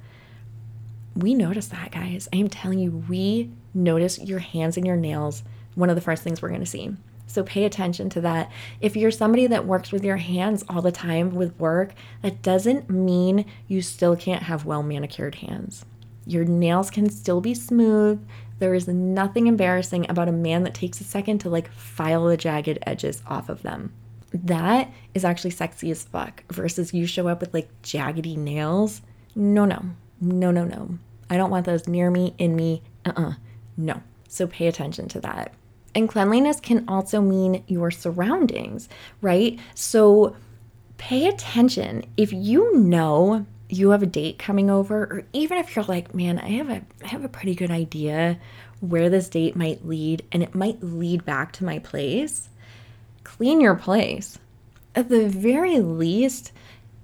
we 1.15 1.33
notice 1.33 1.67
that, 1.67 1.91
guys. 1.91 2.27
I 2.33 2.37
am 2.37 2.49
telling 2.49 2.79
you, 2.79 3.03
we 3.07 3.51
notice 3.73 4.19
your 4.19 4.39
hands 4.39 4.75
and 4.75 4.85
your 4.85 4.97
nails. 4.97 5.43
One 5.75 5.89
of 5.89 5.95
the 5.95 6.01
first 6.01 6.23
things 6.23 6.41
we're 6.41 6.49
going 6.49 6.59
to 6.59 6.65
see. 6.65 6.93
So 7.27 7.43
pay 7.43 7.65
attention 7.65 8.09
to 8.11 8.21
that. 8.21 8.51
If 8.81 8.95
you're 8.95 9.11
somebody 9.11 9.47
that 9.47 9.65
works 9.65 9.91
with 9.91 10.03
your 10.03 10.17
hands 10.17 10.63
all 10.69 10.81
the 10.81 10.91
time 10.91 11.35
with 11.35 11.59
work, 11.59 11.93
that 12.21 12.41
doesn't 12.41 12.89
mean 12.89 13.45
you 13.67 13.81
still 13.81 14.15
can't 14.15 14.43
have 14.43 14.65
well 14.65 14.83
manicured 14.83 15.35
hands. 15.35 15.85
Your 16.25 16.45
nails 16.45 16.89
can 16.89 17.09
still 17.09 17.41
be 17.41 17.53
smooth. 17.53 18.25
There 18.59 18.73
is 18.73 18.87
nothing 18.87 19.47
embarrassing 19.47 20.09
about 20.09 20.29
a 20.29 20.33
man 20.33 20.63
that 20.63 20.73
takes 20.73 21.01
a 21.01 21.03
second 21.03 21.39
to 21.39 21.49
like 21.49 21.71
file 21.71 22.25
the 22.25 22.37
jagged 22.37 22.79
edges 22.83 23.21
off 23.27 23.49
of 23.49 23.61
them. 23.63 23.93
That 24.33 24.91
is 25.13 25.25
actually 25.25 25.51
sexy 25.51 25.91
as 25.91 26.03
fuck 26.03 26.43
versus 26.51 26.93
you 26.93 27.05
show 27.05 27.27
up 27.27 27.41
with 27.41 27.53
like 27.53 27.69
jaggedy 27.83 28.37
nails. 28.37 29.01
No, 29.35 29.65
no, 29.65 29.83
no, 30.21 30.51
no, 30.51 30.63
no. 30.63 30.97
I 31.29 31.37
don't 31.37 31.51
want 31.51 31.65
those 31.65 31.87
near 31.87 32.09
me, 32.11 32.33
in 32.37 32.55
me. 32.55 32.81
Uh 33.05 33.13
uh-uh. 33.15 33.29
uh. 33.29 33.33
No. 33.77 34.01
So 34.27 34.47
pay 34.47 34.67
attention 34.67 35.07
to 35.09 35.19
that. 35.21 35.53
And 35.95 36.09
cleanliness 36.09 36.59
can 36.59 36.83
also 36.87 37.21
mean 37.21 37.63
your 37.67 37.89
surroundings, 37.89 38.89
right? 39.21 39.57
So 39.73 40.35
pay 40.97 41.27
attention. 41.27 42.03
If 42.17 42.33
you 42.33 42.77
know 42.77 43.45
you 43.69 43.91
have 43.91 44.03
a 44.03 44.07
date 44.07 44.37
coming 44.37 44.69
over, 44.69 45.03
or 45.03 45.23
even 45.33 45.57
if 45.57 45.75
you're 45.75 45.85
like, 45.85 46.13
man, 46.13 46.37
I 46.37 46.49
have 46.49 46.69
a 46.69 46.81
I 47.03 47.07
have 47.07 47.23
a 47.23 47.29
pretty 47.29 47.55
good 47.55 47.71
idea 47.71 48.37
where 48.81 49.09
this 49.09 49.29
date 49.29 49.55
might 49.55 49.87
lead, 49.87 50.23
and 50.31 50.43
it 50.43 50.53
might 50.53 50.83
lead 50.83 51.25
back 51.25 51.53
to 51.53 51.65
my 51.65 51.79
place, 51.79 52.49
clean 53.23 53.61
your 53.61 53.75
place. 53.75 54.37
At 54.93 55.09
the 55.09 55.27
very 55.27 55.79
least, 55.79 56.51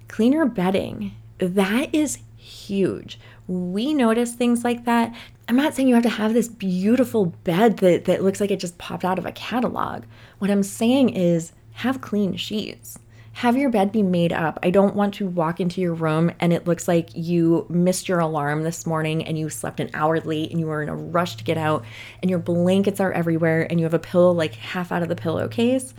clean 0.07 0.33
your 0.33 0.45
bedding. 0.45 1.13
That 1.39 1.95
is 1.95 2.19
huge. 2.37 3.19
We 3.47 3.93
notice 3.93 4.33
things 4.33 4.63
like 4.63 4.85
that. 4.85 5.15
I'm 5.51 5.57
not 5.57 5.73
saying 5.73 5.89
you 5.89 5.95
have 5.95 6.03
to 6.03 6.09
have 6.09 6.33
this 6.33 6.47
beautiful 6.47 7.25
bed 7.25 7.79
that, 7.79 8.05
that 8.05 8.23
looks 8.23 8.39
like 8.39 8.51
it 8.51 8.61
just 8.61 8.77
popped 8.77 9.03
out 9.03 9.19
of 9.19 9.25
a 9.25 9.33
catalog. 9.33 10.05
What 10.39 10.49
I'm 10.49 10.63
saying 10.63 11.09
is 11.09 11.51
have 11.73 11.99
clean 11.99 12.37
sheets. 12.37 12.97
Have 13.33 13.57
your 13.57 13.69
bed 13.69 13.91
be 13.91 14.01
made 14.01 14.31
up. 14.31 14.59
I 14.63 14.69
don't 14.69 14.95
want 14.95 15.13
to 15.15 15.27
walk 15.27 15.59
into 15.59 15.81
your 15.81 15.93
room 15.93 16.31
and 16.39 16.53
it 16.53 16.67
looks 16.67 16.87
like 16.87 17.09
you 17.13 17.65
missed 17.67 18.07
your 18.07 18.19
alarm 18.19 18.63
this 18.63 18.85
morning 18.85 19.25
and 19.25 19.37
you 19.37 19.49
slept 19.49 19.81
an 19.81 19.89
hour 19.93 20.21
late 20.21 20.51
and 20.51 20.59
you 20.61 20.67
were 20.67 20.81
in 20.81 20.87
a 20.87 20.95
rush 20.95 21.35
to 21.35 21.43
get 21.43 21.57
out 21.57 21.83
and 22.21 22.29
your 22.29 22.39
blankets 22.39 23.01
are 23.01 23.11
everywhere 23.11 23.67
and 23.69 23.77
you 23.77 23.83
have 23.83 23.93
a 23.93 23.99
pillow 23.99 24.31
like 24.31 24.55
half 24.55 24.89
out 24.89 25.03
of 25.03 25.09
the 25.09 25.17
pillowcase. 25.17 25.93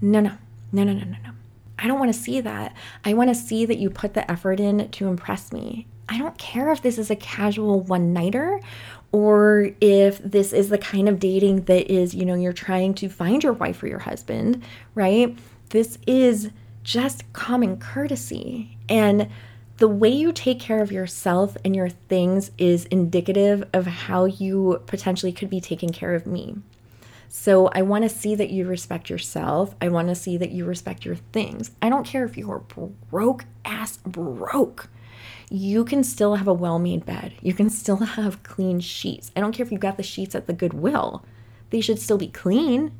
No, 0.00 0.18
no, 0.18 0.32
no, 0.72 0.82
no, 0.82 0.94
no, 0.94 1.04
no, 1.04 1.16
no. 1.22 1.30
I 1.78 1.86
don't 1.86 2.00
want 2.00 2.12
to 2.12 2.20
see 2.20 2.40
that. 2.40 2.74
I 3.04 3.14
want 3.14 3.30
to 3.30 3.36
see 3.36 3.64
that 3.66 3.78
you 3.78 3.88
put 3.88 4.14
the 4.14 4.28
effort 4.28 4.58
in 4.58 4.90
to 4.90 5.06
impress 5.06 5.52
me. 5.52 5.86
I 6.10 6.18
don't 6.18 6.36
care 6.36 6.70
if 6.72 6.82
this 6.82 6.98
is 6.98 7.10
a 7.10 7.16
casual 7.16 7.80
one 7.80 8.12
nighter 8.12 8.60
or 9.12 9.70
if 9.80 10.18
this 10.18 10.52
is 10.52 10.68
the 10.68 10.78
kind 10.78 11.08
of 11.08 11.20
dating 11.20 11.62
that 11.62 11.90
is, 11.90 12.14
you 12.14 12.24
know, 12.24 12.34
you're 12.34 12.52
trying 12.52 12.94
to 12.94 13.08
find 13.08 13.42
your 13.42 13.52
wife 13.52 13.82
or 13.82 13.86
your 13.86 14.00
husband, 14.00 14.62
right? 14.96 15.38
This 15.70 15.98
is 16.08 16.50
just 16.82 17.32
common 17.32 17.78
courtesy. 17.78 18.76
And 18.88 19.28
the 19.76 19.88
way 19.88 20.10
you 20.10 20.32
take 20.32 20.58
care 20.58 20.82
of 20.82 20.92
yourself 20.92 21.56
and 21.64 21.74
your 21.74 21.88
things 21.88 22.50
is 22.58 22.86
indicative 22.86 23.64
of 23.72 23.86
how 23.86 24.24
you 24.24 24.82
potentially 24.86 25.32
could 25.32 25.48
be 25.48 25.60
taking 25.60 25.90
care 25.90 26.14
of 26.14 26.26
me. 26.26 26.56
So 27.28 27.68
I 27.68 27.82
want 27.82 28.02
to 28.02 28.08
see 28.08 28.34
that 28.34 28.50
you 28.50 28.66
respect 28.66 29.08
yourself. 29.08 29.76
I 29.80 29.88
want 29.88 30.08
to 30.08 30.16
see 30.16 30.36
that 30.36 30.50
you 30.50 30.64
respect 30.64 31.04
your 31.04 31.14
things. 31.14 31.70
I 31.80 31.88
don't 31.88 32.04
care 32.04 32.24
if 32.24 32.36
you're 32.36 32.64
broke 33.10 33.44
ass 33.64 33.98
broke 33.98 34.88
you 35.50 35.84
can 35.84 36.04
still 36.04 36.36
have 36.36 36.48
a 36.48 36.54
well 36.54 36.78
made 36.78 37.04
bed. 37.04 37.34
You 37.42 37.52
can 37.52 37.68
still 37.68 37.96
have 38.16 38.42
clean 38.42 38.80
sheets. 38.80 39.30
I 39.36 39.40
don't 39.40 39.52
care 39.52 39.66
if 39.66 39.72
you 39.72 39.78
got 39.78 39.96
the 39.96 40.02
sheets 40.02 40.34
at 40.34 40.46
the 40.46 40.52
Goodwill, 40.52 41.24
they 41.70 41.80
should 41.80 41.98
still 41.98 42.18
be 42.18 42.28
clean. 42.28 42.92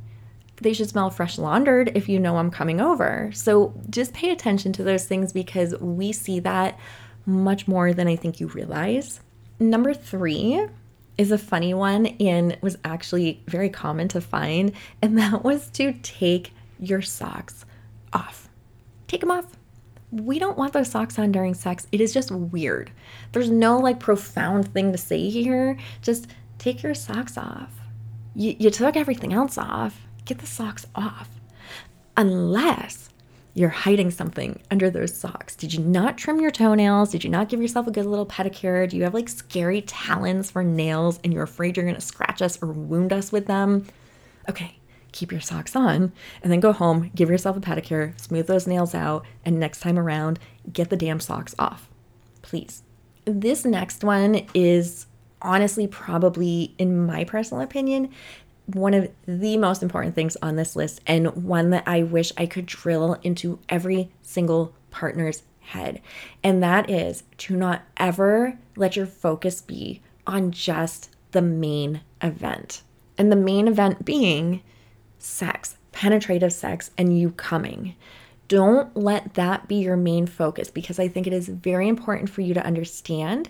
They 0.56 0.74
should 0.74 0.90
smell 0.90 1.08
fresh 1.08 1.38
laundered 1.38 1.92
if 1.94 2.08
you 2.08 2.20
know 2.20 2.36
I'm 2.36 2.50
coming 2.50 2.80
over. 2.80 3.30
So 3.32 3.72
just 3.88 4.12
pay 4.12 4.30
attention 4.30 4.72
to 4.74 4.84
those 4.84 5.06
things 5.06 5.32
because 5.32 5.74
we 5.80 6.12
see 6.12 6.38
that 6.40 6.78
much 7.24 7.66
more 7.66 7.94
than 7.94 8.06
I 8.06 8.16
think 8.16 8.40
you 8.40 8.48
realize. 8.48 9.20
Number 9.58 9.94
three 9.94 10.66
is 11.16 11.30
a 11.30 11.38
funny 11.38 11.72
one 11.72 12.06
and 12.06 12.58
was 12.60 12.76
actually 12.84 13.42
very 13.46 13.70
common 13.70 14.08
to 14.08 14.20
find, 14.20 14.72
and 15.00 15.18
that 15.18 15.44
was 15.44 15.70
to 15.70 15.94
take 16.02 16.52
your 16.78 17.00
socks 17.00 17.64
off. 18.12 18.48
Take 19.06 19.20
them 19.20 19.30
off 19.30 19.46
we 20.10 20.38
don't 20.38 20.58
want 20.58 20.72
those 20.72 20.90
socks 20.90 21.18
on 21.18 21.32
during 21.32 21.54
sex. 21.54 21.86
It 21.92 22.00
is 22.00 22.12
just 22.12 22.30
weird. 22.30 22.90
There's 23.32 23.50
no 23.50 23.78
like 23.78 24.00
profound 24.00 24.72
thing 24.72 24.92
to 24.92 24.98
say 24.98 25.30
here. 25.30 25.78
Just 26.02 26.26
take 26.58 26.82
your 26.82 26.94
socks 26.94 27.38
off. 27.38 27.70
You, 28.34 28.56
you 28.58 28.70
took 28.70 28.96
everything 28.96 29.32
else 29.32 29.56
off. 29.56 30.06
Get 30.24 30.38
the 30.38 30.46
socks 30.46 30.86
off. 30.94 31.28
Unless 32.16 33.10
you're 33.54 33.68
hiding 33.68 34.10
something 34.10 34.60
under 34.70 34.90
those 34.90 35.16
socks. 35.16 35.56
Did 35.56 35.74
you 35.74 35.80
not 35.80 36.16
trim 36.16 36.40
your 36.40 36.50
toenails? 36.50 37.10
Did 37.10 37.24
you 37.24 37.30
not 37.30 37.48
give 37.48 37.60
yourself 37.60 37.86
a 37.86 37.90
good 37.90 38.06
little 38.06 38.26
pedicure? 38.26 38.88
Do 38.88 38.96
you 38.96 39.02
have 39.04 39.14
like 39.14 39.28
scary 39.28 39.82
talons 39.82 40.50
for 40.50 40.62
nails 40.62 41.18
and 41.24 41.32
you're 41.32 41.42
afraid 41.42 41.76
you're 41.76 41.86
gonna 41.86 42.00
scratch 42.00 42.42
us 42.42 42.62
or 42.62 42.72
wound 42.72 43.12
us 43.12 43.32
with 43.32 43.46
them? 43.46 43.86
Okay, 44.48 44.76
keep 45.12 45.32
your 45.32 45.40
socks 45.40 45.76
on, 45.76 46.12
and 46.42 46.52
then 46.52 46.60
go 46.60 46.72
home, 46.72 47.10
give 47.14 47.30
yourself 47.30 47.56
a 47.56 47.60
pedicure, 47.60 48.18
smooth 48.20 48.46
those 48.46 48.66
nails 48.66 48.94
out, 48.94 49.24
and 49.44 49.58
next 49.58 49.80
time 49.80 49.98
around, 49.98 50.38
get 50.72 50.90
the 50.90 50.96
damn 50.96 51.20
socks 51.20 51.54
off. 51.58 51.88
Please. 52.42 52.82
This 53.24 53.64
next 53.64 54.02
one 54.02 54.46
is 54.54 55.06
honestly 55.42 55.86
probably, 55.86 56.74
in 56.78 57.06
my 57.06 57.24
personal 57.24 57.62
opinion, 57.62 58.10
one 58.66 58.94
of 58.94 59.10
the 59.26 59.56
most 59.56 59.82
important 59.82 60.14
things 60.14 60.36
on 60.42 60.56
this 60.56 60.76
list, 60.76 61.00
and 61.06 61.44
one 61.44 61.70
that 61.70 61.84
I 61.86 62.02
wish 62.02 62.32
I 62.36 62.46
could 62.46 62.66
drill 62.66 63.14
into 63.22 63.58
every 63.68 64.10
single 64.22 64.74
partner's 64.90 65.42
head. 65.60 66.00
And 66.42 66.62
that 66.62 66.88
is 66.90 67.22
to 67.38 67.56
not 67.56 67.82
ever 67.96 68.58
let 68.76 68.96
your 68.96 69.06
focus 69.06 69.60
be 69.60 70.02
on 70.26 70.50
just 70.50 71.10
the 71.32 71.42
main 71.42 72.00
event. 72.22 72.82
And 73.16 73.30
the 73.30 73.36
main 73.36 73.68
event 73.68 74.04
being 74.04 74.62
sex, 75.20 75.76
penetrative 75.92 76.52
sex, 76.52 76.90
and 76.98 77.18
you 77.18 77.30
coming. 77.30 77.94
Don't 78.48 78.96
let 78.96 79.34
that 79.34 79.68
be 79.68 79.76
your 79.76 79.96
main 79.96 80.26
focus 80.26 80.70
because 80.70 80.98
I 80.98 81.06
think 81.06 81.28
it 81.28 81.32
is 81.32 81.48
very 81.48 81.86
important 81.88 82.30
for 82.30 82.40
you 82.40 82.52
to 82.54 82.64
understand. 82.66 83.48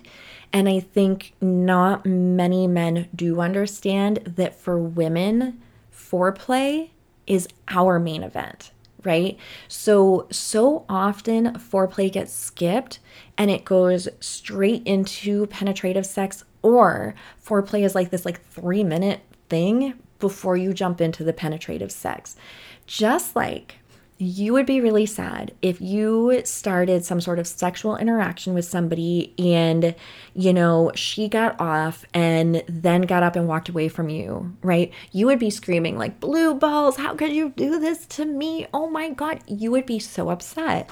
And 0.53 0.69
I 0.69 0.79
think 0.79 1.33
not 1.41 2.05
many 2.05 2.67
men 2.67 3.07
do 3.15 3.41
understand 3.41 4.17
that 4.35 4.53
for 4.53 4.77
women, 4.77 5.59
foreplay 5.91 6.91
is 7.25 7.47
our 7.69 7.97
main 7.97 8.21
event, 8.21 8.71
right? 9.03 9.37
So, 9.67 10.27
so 10.29 10.85
often 10.87 11.53
foreplay 11.55 12.11
gets 12.11 12.33
skipped 12.33 12.99
and 13.37 13.49
it 13.49 13.65
goes 13.65 14.07
straight 14.19 14.85
into 14.85 15.47
penetrative 15.47 16.05
sex, 16.05 16.43
or 16.61 17.15
foreplay 17.43 17.83
is 17.83 17.95
like 17.95 18.11
this 18.11 18.25
like 18.25 18.45
three 18.45 18.83
minute 18.83 19.21
thing 19.49 19.95
before 20.21 20.55
you 20.55 20.73
jump 20.73 21.01
into 21.01 21.25
the 21.25 21.33
penetrative 21.33 21.91
sex. 21.91 22.37
Just 22.87 23.35
like 23.35 23.75
you 24.17 24.53
would 24.53 24.67
be 24.67 24.79
really 24.79 25.07
sad 25.07 25.51
if 25.63 25.81
you 25.81 26.41
started 26.43 27.03
some 27.03 27.19
sort 27.19 27.39
of 27.39 27.47
sexual 27.47 27.97
interaction 27.97 28.53
with 28.53 28.63
somebody 28.63 29.33
and, 29.39 29.95
you 30.35 30.53
know, 30.53 30.91
she 30.93 31.27
got 31.27 31.59
off 31.59 32.05
and 32.13 32.63
then 32.67 33.01
got 33.01 33.23
up 33.23 33.35
and 33.35 33.47
walked 33.47 33.67
away 33.67 33.87
from 33.87 34.09
you, 34.09 34.55
right? 34.61 34.93
You 35.11 35.25
would 35.25 35.39
be 35.39 35.49
screaming, 35.49 35.97
like, 35.97 36.19
blue 36.19 36.53
balls, 36.53 36.97
how 36.97 37.15
could 37.15 37.31
you 37.31 37.49
do 37.49 37.79
this 37.79 38.05
to 38.07 38.25
me? 38.25 38.67
Oh 38.75 38.87
my 38.87 39.09
God. 39.09 39.39
You 39.47 39.71
would 39.71 39.87
be 39.87 39.97
so 39.97 40.29
upset 40.29 40.91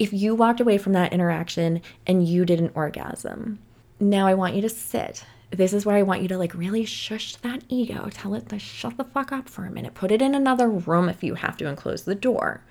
if 0.00 0.12
you 0.12 0.34
walked 0.34 0.60
away 0.60 0.76
from 0.76 0.94
that 0.94 1.12
interaction 1.12 1.80
and 2.08 2.26
you 2.26 2.44
did 2.44 2.58
an 2.58 2.72
orgasm. 2.74 3.60
Now 4.00 4.26
I 4.26 4.34
want 4.34 4.56
you 4.56 4.62
to 4.62 4.68
sit 4.68 5.24
this 5.50 5.72
is 5.72 5.86
where 5.86 5.96
I 5.96 6.02
want 6.02 6.22
you 6.22 6.28
to 6.28 6.38
like 6.38 6.54
really 6.54 6.84
shush 6.84 7.36
that 7.36 7.62
ego. 7.68 8.08
Tell 8.10 8.34
it 8.34 8.48
to 8.48 8.58
shut 8.58 8.96
the 8.96 9.04
fuck 9.04 9.32
up 9.32 9.48
for 9.48 9.64
a 9.64 9.70
minute. 9.70 9.94
Put 9.94 10.10
it 10.10 10.22
in 10.22 10.34
another 10.34 10.68
room 10.68 11.08
if 11.08 11.22
you 11.22 11.34
have 11.34 11.56
to 11.58 11.68
and 11.68 11.76
close 11.76 12.02
the 12.02 12.14
door. 12.14 12.62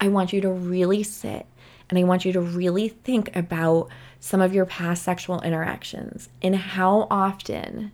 I 0.00 0.08
want 0.08 0.32
you 0.32 0.40
to 0.40 0.50
really 0.50 1.02
sit 1.02 1.46
and 1.88 1.98
I 1.98 2.04
want 2.04 2.24
you 2.24 2.32
to 2.32 2.40
really 2.40 2.88
think 2.88 3.34
about 3.36 3.88
some 4.20 4.40
of 4.40 4.54
your 4.54 4.66
past 4.66 5.02
sexual 5.02 5.40
interactions 5.42 6.28
and 6.42 6.56
how 6.56 7.06
often 7.10 7.92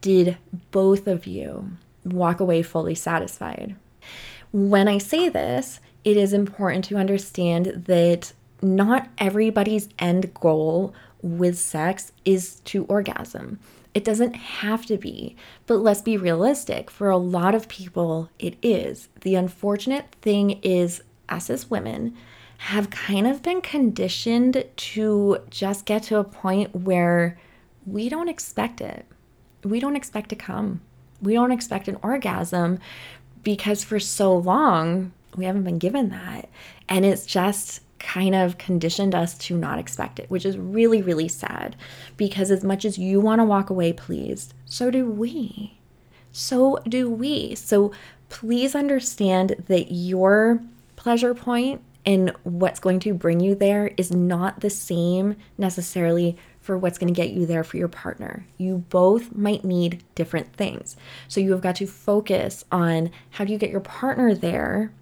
did 0.00 0.38
both 0.70 1.06
of 1.06 1.26
you 1.26 1.72
walk 2.04 2.40
away 2.40 2.62
fully 2.62 2.94
satisfied. 2.94 3.76
When 4.52 4.88
I 4.88 4.98
say 4.98 5.28
this, 5.28 5.80
it 6.04 6.16
is 6.16 6.32
important 6.32 6.84
to 6.86 6.96
understand 6.96 7.84
that 7.86 8.32
not 8.60 9.08
everybody's 9.18 9.88
end 9.98 10.34
goal 10.34 10.94
with 11.22 11.58
sex 11.58 12.12
is 12.24 12.56
to 12.66 12.84
orgasm. 12.84 13.58
It 13.94 14.04
doesn't 14.04 14.34
have 14.34 14.86
to 14.86 14.96
be, 14.96 15.36
but 15.66 15.76
let's 15.76 16.00
be 16.00 16.16
realistic. 16.16 16.90
For 16.90 17.10
a 17.10 17.16
lot 17.16 17.54
of 17.54 17.68
people, 17.68 18.30
it 18.38 18.56
is. 18.62 19.08
The 19.20 19.34
unfortunate 19.34 20.14
thing 20.22 20.60
is, 20.62 21.02
us 21.28 21.50
as 21.50 21.70
women 21.70 22.16
have 22.58 22.90
kind 22.90 23.26
of 23.26 23.42
been 23.42 23.60
conditioned 23.60 24.64
to 24.76 25.38
just 25.50 25.84
get 25.84 26.04
to 26.04 26.18
a 26.18 26.24
point 26.24 26.74
where 26.74 27.38
we 27.86 28.08
don't 28.08 28.28
expect 28.28 28.80
it. 28.80 29.04
We 29.64 29.80
don't 29.80 29.96
expect 29.96 30.28
to 30.30 30.36
come. 30.36 30.80
We 31.20 31.34
don't 31.34 31.52
expect 31.52 31.88
an 31.88 31.98
orgasm 32.02 32.78
because 33.42 33.84
for 33.84 34.00
so 34.00 34.36
long, 34.36 35.12
we 35.36 35.44
haven't 35.44 35.64
been 35.64 35.78
given 35.78 36.10
that. 36.10 36.48
And 36.88 37.04
it's 37.04 37.26
just 37.26 37.80
kind 38.02 38.34
of 38.34 38.58
conditioned 38.58 39.14
us 39.14 39.38
to 39.38 39.56
not 39.56 39.78
expect 39.78 40.18
it, 40.18 40.28
which 40.28 40.44
is 40.44 40.58
really, 40.58 41.00
really 41.00 41.28
sad 41.28 41.76
because 42.16 42.50
as 42.50 42.64
much 42.64 42.84
as 42.84 42.98
you 42.98 43.20
want 43.20 43.40
to 43.40 43.44
walk 43.44 43.70
away 43.70 43.92
pleased, 43.92 44.52
so 44.66 44.90
do 44.90 45.08
we. 45.08 45.78
So 46.32 46.78
do 46.88 47.08
we. 47.08 47.54
So 47.54 47.92
please 48.28 48.74
understand 48.74 49.64
that 49.68 49.92
your 49.92 50.60
pleasure 50.96 51.34
point 51.34 51.80
and 52.04 52.30
what's 52.42 52.80
going 52.80 52.98
to 53.00 53.14
bring 53.14 53.40
you 53.40 53.54
there 53.54 53.92
is 53.96 54.10
not 54.10 54.60
the 54.60 54.70
same 54.70 55.36
necessarily 55.56 56.36
for 56.60 56.76
what's 56.78 56.98
going 56.98 57.12
to 57.12 57.16
get 57.16 57.30
you 57.30 57.46
there 57.46 57.64
for 57.64 57.76
your 57.76 57.88
partner. 57.88 58.46
You 58.56 58.84
both 58.88 59.34
might 59.34 59.64
need 59.64 60.02
different 60.14 60.52
things. 60.52 60.96
So 61.28 61.40
you 61.40 61.52
have 61.52 61.60
got 61.60 61.76
to 61.76 61.86
focus 61.86 62.64
on 62.72 63.10
how 63.30 63.44
do 63.44 63.52
you 63.52 63.58
get 63.58 63.70
your 63.70 63.80
partner 63.80 64.34
there 64.34 64.92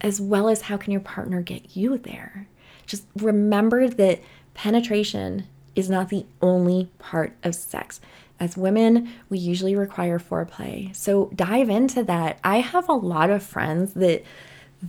as 0.00 0.20
well 0.20 0.48
as 0.48 0.62
how 0.62 0.76
can 0.76 0.92
your 0.92 1.00
partner 1.00 1.42
get 1.42 1.76
you 1.76 1.98
there. 1.98 2.46
Just 2.90 3.04
remember 3.14 3.86
that 3.86 4.20
penetration 4.54 5.46
is 5.76 5.88
not 5.88 6.08
the 6.08 6.26
only 6.42 6.88
part 6.98 7.36
of 7.44 7.54
sex. 7.54 8.00
As 8.40 8.56
women, 8.56 9.12
we 9.28 9.38
usually 9.38 9.76
require 9.76 10.18
foreplay. 10.18 10.94
So 10.96 11.30
dive 11.36 11.70
into 11.70 12.02
that. 12.02 12.40
I 12.42 12.58
have 12.58 12.88
a 12.88 12.94
lot 12.94 13.30
of 13.30 13.44
friends 13.44 13.94
that 13.94 14.24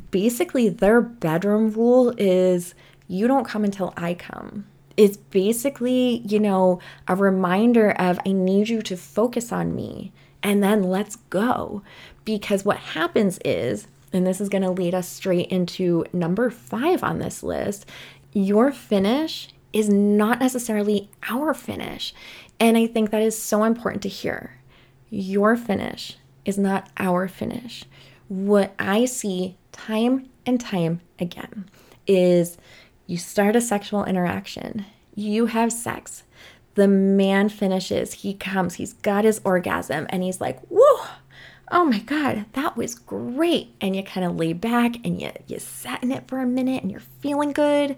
basically 0.10 0.68
their 0.68 1.00
bedroom 1.00 1.72
rule 1.74 2.12
is 2.18 2.74
you 3.08 3.28
don't 3.28 3.46
come 3.46 3.64
until 3.64 3.94
I 3.96 4.16
come. 4.16 4.66
It's 4.98 5.18
basically, 5.18 6.24
you 6.26 6.40
know, 6.40 6.80
a 7.08 7.16
reminder 7.16 7.92
of 7.92 8.20
I 8.26 8.32
need 8.32 8.70
you 8.70 8.82
to 8.82 8.98
focus 8.98 9.52
on 9.52 9.76
me 9.76 10.12
and 10.42 10.64
then 10.64 10.82
let's 10.82 11.18
go. 11.30 11.84
Because 12.26 12.66
what 12.66 12.78
happens 12.78 13.38
is 13.46 13.86
and 14.14 14.26
this 14.26 14.42
is 14.42 14.50
going 14.50 14.64
to 14.64 14.72
lead 14.72 14.94
us 14.94 15.08
straight 15.08 15.48
into 15.48 16.06
number 16.14 16.50
five 16.50 17.04
on 17.04 17.20
this 17.20 17.44
list. 17.44 17.86
Your 18.34 18.72
finish 18.72 19.50
is 19.74 19.90
not 19.90 20.40
necessarily 20.40 21.10
our 21.30 21.54
finish. 21.54 22.14
And 22.60 22.78
I 22.78 22.88
think 22.88 23.12
that 23.12 23.22
is 23.22 23.42
so 23.42 23.64
important 23.64 24.04
to 24.04 24.10
hear. 24.10 24.60
Your 25.10 25.56
finish 25.56 26.18
is 26.46 26.58
not 26.58 26.90
our 26.98 27.28
finish. 27.28 27.86
What 28.28 28.74
I 28.80 29.06
see 29.06 29.58
time 29.72 30.30
and 30.46 30.60
time 30.60 31.02
again 31.20 31.70
is 32.08 32.58
you 33.08 33.18
start 33.18 33.56
a 33.56 33.62
sexual 33.62 34.06
interaction, 34.06 34.86
you 35.16 35.48
have 35.48 35.72
sex, 35.72 36.24
the 36.76 36.88
man 36.88 37.50
finishes, 37.50 38.14
he 38.14 38.34
comes, 38.34 38.76
he's 38.76 38.94
got 38.94 39.26
his 39.26 39.42
orgasm, 39.44 40.08
and 40.10 40.24
he's 40.24 40.40
like, 40.40 40.62
whoa 40.68 41.08
oh 41.72 41.86
my 41.86 42.00
God, 42.00 42.46
that 42.54 42.76
was 42.76 42.96
great. 42.96 43.74
And 43.80 43.96
you 43.96 44.04
kind 44.04 44.26
of 44.26 44.36
lay 44.36 44.54
back 44.54 44.98
and 45.06 45.22
you, 45.22 45.32
you 45.48 45.58
sat 45.60 46.04
in 46.04 46.12
it 46.12 46.28
for 46.28 46.40
a 46.40 46.46
minute 46.46 46.84
and 46.84 46.92
you're 46.92 47.00
feeling 47.00 47.54
good 47.54 47.96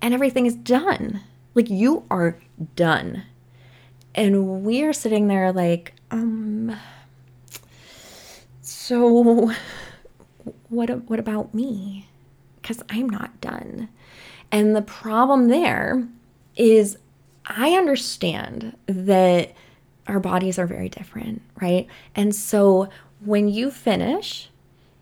and 0.00 0.14
everything 0.14 0.46
is 0.46 0.54
done. 0.54 1.20
Like 1.54 1.68
you 1.68 2.04
are 2.10 2.38
done. 2.76 3.24
And 4.14 4.64
we're 4.64 4.92
sitting 4.92 5.28
there 5.28 5.52
like, 5.52 5.94
um, 6.10 6.74
so 8.62 9.52
what, 10.68 10.90
what 11.08 11.18
about 11.20 11.54
me? 11.54 12.08
Because 12.60 12.82
I'm 12.88 13.08
not 13.08 13.40
done. 13.40 13.88
And 14.50 14.74
the 14.74 14.82
problem 14.82 15.48
there 15.48 16.08
is 16.56 16.96
I 17.44 17.72
understand 17.72 18.76
that 18.86 19.52
our 20.08 20.20
bodies 20.20 20.58
are 20.58 20.66
very 20.66 20.88
different, 20.88 21.42
right? 21.60 21.86
And 22.14 22.34
so 22.34 22.88
when 23.24 23.48
you 23.48 23.70
finish, 23.70 24.50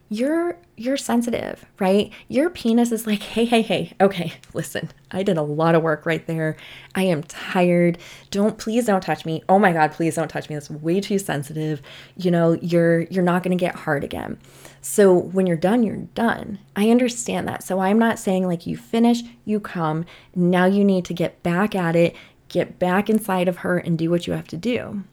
you're 0.09 0.57
you're 0.77 0.97
sensitive, 0.97 1.65
right? 1.81 2.13
Your 2.29 2.51
penis 2.51 2.93
is 2.93 3.07
like, 3.07 3.23
"Hey, 3.23 3.45
hey, 3.45 3.63
hey. 3.63 3.93
Okay, 4.01 4.35
listen. 4.55 4.91
I 5.11 5.23
did 5.23 5.37
a 5.37 5.43
lot 5.43 5.75
of 5.75 5.83
work 5.83 6.07
right 6.07 6.25
there. 6.27 6.57
I 6.95 7.05
am 7.05 7.23
tired. 7.25 7.99
Don't 8.31 8.59
please 8.59 8.87
don't 8.87 9.03
touch 9.03 9.25
me. 9.25 9.43
Oh 9.49 9.59
my 9.59 9.73
god, 9.73 9.93
please 9.93 10.15
don't 10.15 10.29
touch 10.29 10.49
me. 10.49 10.55
That's 10.55 10.71
way 10.71 11.01
too 11.01 11.19
sensitive. 11.19 11.83
You 12.17 12.31
know, 12.31 12.53
you're 12.61 13.03
you're 13.03 13.25
not 13.25 13.43
going 13.43 13.57
to 13.57 13.61
get 13.63 13.75
hard 13.75 14.05
again." 14.05 14.39
So 14.81 15.13
when 15.13 15.49
you're 15.49 15.57
done, 15.57 15.83
you're 15.83 15.97
done. 15.97 16.61
I 16.77 16.91
understand 16.91 17.49
that. 17.49 17.65
So 17.65 17.81
I'm 17.81 17.99
not 17.99 18.21
saying 18.21 18.47
like 18.47 18.69
you 18.69 18.77
finish, 18.77 19.23
you 19.45 19.59
come, 19.59 20.05
now 20.37 20.67
you 20.67 20.85
need 20.85 21.05
to 21.07 21.15
get 21.15 21.43
back 21.43 21.75
at 21.75 21.97
it, 21.97 22.15
get 22.57 22.79
back 22.79 23.11
inside 23.11 23.49
of 23.49 23.59
her 23.59 23.77
and 23.77 23.99
do 23.99 24.11
what 24.11 24.27
you 24.27 24.33
have 24.33 24.49
to 24.49 24.57
do. 24.57 25.05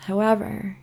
However, 0.00 0.78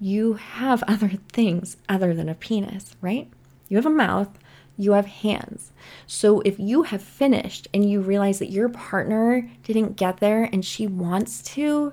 you 0.00 0.34
have 0.34 0.82
other 0.88 1.12
things 1.30 1.76
other 1.90 2.14
than 2.14 2.30
a 2.30 2.34
penis, 2.34 2.96
right? 3.02 3.28
You 3.68 3.76
have 3.76 3.84
a 3.84 3.90
mouth, 3.90 4.30
you 4.78 4.92
have 4.92 5.04
hands. 5.04 5.72
So 6.06 6.40
if 6.40 6.58
you 6.58 6.84
have 6.84 7.02
finished 7.02 7.68
and 7.74 7.88
you 7.88 8.00
realize 8.00 8.38
that 8.38 8.50
your 8.50 8.70
partner 8.70 9.50
didn't 9.62 9.96
get 9.96 10.18
there 10.20 10.48
and 10.50 10.64
she 10.64 10.86
wants 10.86 11.42
to, 11.54 11.92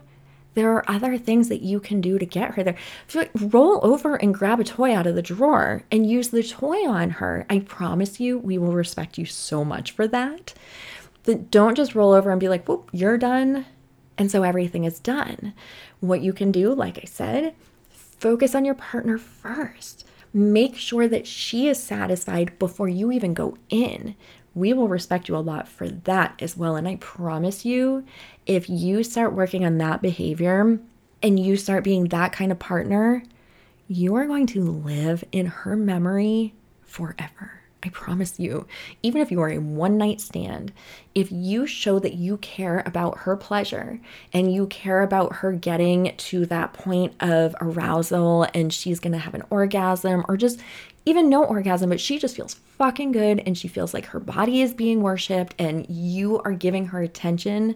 there 0.54 0.72
are 0.72 0.90
other 0.90 1.18
things 1.18 1.50
that 1.50 1.64
you 1.64 1.82
can 1.82 2.00
do 2.00 2.18
to 2.18 2.26
get 2.26 2.52
her 2.52 2.64
there. 2.64 2.78
Like, 3.14 3.32
roll 3.36 3.82
over 3.84 4.16
and 4.16 4.34
grab 4.34 4.62
a 4.62 4.64
toy 4.64 4.96
out 4.96 5.08
of 5.08 5.16
the 5.16 5.22
drawer 5.22 5.84
and 5.92 6.10
use 6.10 6.30
the 6.30 6.44
toy 6.44 6.88
on 6.88 7.10
her. 7.10 7.46
I 7.50 7.60
promise 7.60 8.22
you, 8.22 8.38
we 8.38 8.58
will 8.58 8.74
respect 8.74 9.18
you 9.18 9.26
so 9.26 9.66
much 9.66 9.92
for 9.92 10.08
that 10.08 10.54
don't 11.24 11.76
just 11.76 11.96
roll 11.96 12.14
over 12.14 12.32
and 12.32 12.40
be 12.40 12.50
like, 12.50 12.68
whoop, 12.68 12.90
you're 12.92 13.18
done. 13.18 13.66
And 14.18 14.30
so 14.30 14.44
everything 14.44 14.84
is 14.84 15.00
done. 15.00 15.54
What 16.00 16.22
you 16.22 16.34
can 16.34 16.52
do, 16.52 16.74
like 16.74 16.98
I 16.98 17.06
said, 17.06 17.56
focus 17.90 18.54
on 18.54 18.66
your 18.66 18.76
partner 18.76 19.18
first. 19.18 20.06
Make 20.34 20.76
sure 20.76 21.08
that 21.08 21.28
she 21.28 21.68
is 21.68 21.82
satisfied 21.82 22.58
before 22.60 22.90
you 22.90 23.12
even 23.12 23.34
go 23.34 23.58
in. 23.70 24.16
We 24.56 24.74
will 24.74 24.88
respect 24.88 25.28
you 25.28 25.36
a 25.36 25.38
lot 25.38 25.68
for 25.68 25.90
that 25.90 26.36
as 26.40 26.56
well. 26.56 26.76
And 26.76 26.88
I 26.88 26.98
promise 26.98 27.66
you, 27.66 28.06
if 28.46 28.70
you 28.70 29.04
start 29.04 29.34
working 29.34 29.66
on 29.66 29.78
that 29.80 30.02
behavior 30.02 30.80
and 31.22 31.40
you 31.40 31.56
start 31.58 31.84
being 31.84 32.06
that 32.06 32.34
kind 32.34 32.52
of 32.52 32.60
partner, 32.60 33.24
you 33.88 34.16
are 34.16 34.26
going 34.26 34.48
to 34.48 34.62
live 34.62 35.24
in 35.32 35.48
her 35.48 35.76
memory 35.76 36.54
forever. 36.84 37.63
I 37.84 37.90
promise 37.90 38.40
you, 38.40 38.66
even 39.02 39.22
if 39.22 39.30
you 39.30 39.42
are 39.42 39.50
a 39.50 39.58
one 39.58 39.98
night 39.98 40.22
stand, 40.22 40.72
if 41.14 41.32
you 41.32 41.68
show 41.68 42.00
that 42.00 42.14
you 42.14 42.38
care 42.38 42.82
about 42.86 43.20
her 43.20 43.36
pleasure 43.36 44.00
and 44.32 44.54
you 44.54 44.68
care 44.68 45.02
about 45.02 45.38
her 45.38 45.52
getting 45.52 46.16
to 46.16 46.46
that 46.46 46.72
point 46.72 47.14
of 47.20 47.54
arousal 47.60 48.48
and 48.54 48.74
she's 48.74 49.02
gonna 49.02 49.18
have 49.18 49.34
an 49.34 49.44
orgasm 49.50 50.24
or 50.30 50.38
just 50.38 50.62
even 51.06 51.30
no 51.30 51.44
orgasm, 51.44 51.90
but 51.90 52.00
she 52.00 52.18
just 52.18 52.38
feels 52.38 52.54
fucking 52.54 53.12
good 53.12 53.44
and 53.46 53.58
she 53.58 53.68
feels 53.68 53.94
like 53.94 54.06
her 54.08 54.20
body 54.20 54.62
is 54.62 54.74
being 54.74 55.02
worshiped 55.02 55.54
and 55.60 55.86
you 55.90 56.40
are 56.46 56.54
giving 56.54 56.88
her 56.88 57.02
attention, 57.02 57.76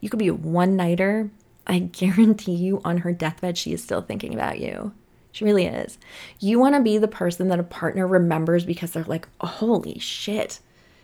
you 0.00 0.10
could 0.10 0.18
be 0.18 0.28
a 0.28 0.34
one 0.34 0.74
nighter. 0.74 1.30
I 1.66 1.78
guarantee 1.92 2.56
you 2.56 2.80
on 2.84 2.98
her 2.98 3.12
deathbed, 3.12 3.56
she 3.56 3.72
is 3.72 3.82
still 3.82 4.02
thinking 4.02 4.34
about 4.34 4.58
you. 4.58 4.92
She 5.34 5.44
really 5.44 5.66
is. 5.66 5.98
You 6.38 6.60
want 6.60 6.76
to 6.76 6.80
be 6.80 6.96
the 6.96 7.08
person 7.08 7.48
that 7.48 7.58
a 7.58 7.64
partner 7.64 8.06
remembers 8.06 8.64
because 8.64 8.92
they're 8.92 9.02
like, 9.02 9.26
holy 9.40 9.98
shit. 9.98 10.60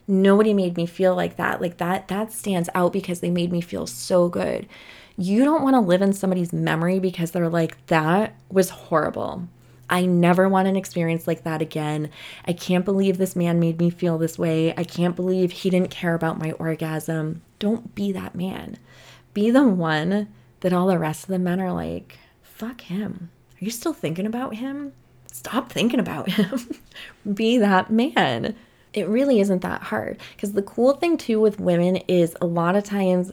Nobody 0.07 0.55
made 0.55 0.77
me 0.77 0.87
feel 0.87 1.17
like 1.17 1.35
that. 1.35 1.61
Like 1.61 1.79
that 1.79 2.07
that 2.07 2.33
stands 2.33 2.69
out 2.73 2.93
because 2.93 3.19
they 3.19 3.31
made 3.31 3.51
me 3.51 3.61
feel 3.61 3.89
so 3.89 4.29
good. 4.29 4.69
You 5.17 5.43
don't 5.43 5.65
want 5.65 5.75
to 5.75 5.81
live 5.81 6.01
in 6.01 6.13
somebody's 6.13 6.53
memory 6.53 7.01
because 7.01 7.33
they're 7.33 7.49
like 7.49 7.85
that 7.89 8.37
was 8.49 8.71
horrible. 8.71 9.49
I 9.89 10.07
never 10.07 10.49
want 10.49 10.69
an 10.69 10.77
experience 10.77 11.27
like 11.27 11.43
that 11.43 11.61
again. 11.61 12.09
I 12.45 12.53
can't 12.53 12.85
believe 12.85 13.19
this 13.19 13.35
man 13.35 13.59
made 13.59 13.81
me 13.81 13.91
feel 13.91 14.17
this 14.17 14.39
way. 14.39 14.73
I 14.77 14.85
can't 14.85 15.17
believe 15.17 15.51
he 15.51 15.71
didn't 15.71 15.91
care 15.91 16.15
about 16.15 16.39
my 16.39 16.53
orgasm. 16.53 17.43
Don't 17.59 17.97
be 17.97 18.13
that 18.13 18.37
man. 18.37 18.79
Be 19.35 19.51
the 19.51 19.67
one 19.67 20.29
that 20.61 20.73
all 20.73 20.87
the 20.87 21.01
rest 21.01 21.25
of 21.25 21.31
the 21.31 21.41
men 21.41 21.61
are 21.61 21.73
like, 21.73 22.21
fuck 22.45 22.83
him. 22.83 23.31
Are 23.61 23.65
you 23.65 23.71
still 23.71 23.93
thinking 23.93 24.27
about 24.27 24.55
him? 24.55 24.93
Stop 25.31 25.71
thinking 25.71 26.01
about 26.01 26.31
him. 26.31 26.61
Be 27.35 27.59
that 27.59 27.91
man. 27.91 28.55
It 28.93 29.09
really 29.09 29.41
isn't 29.41 29.63
that 29.63 29.83
hard. 29.83 30.19
Because 30.35 30.53
the 30.53 30.63
cool 30.63 30.95
thing 30.95 31.17
too 31.17 31.41
with 31.41 31.61
women 31.61 31.97
is 32.09 32.37
a 32.41 32.47
lot 32.47 32.75
of 32.75 32.85
times 32.85 33.33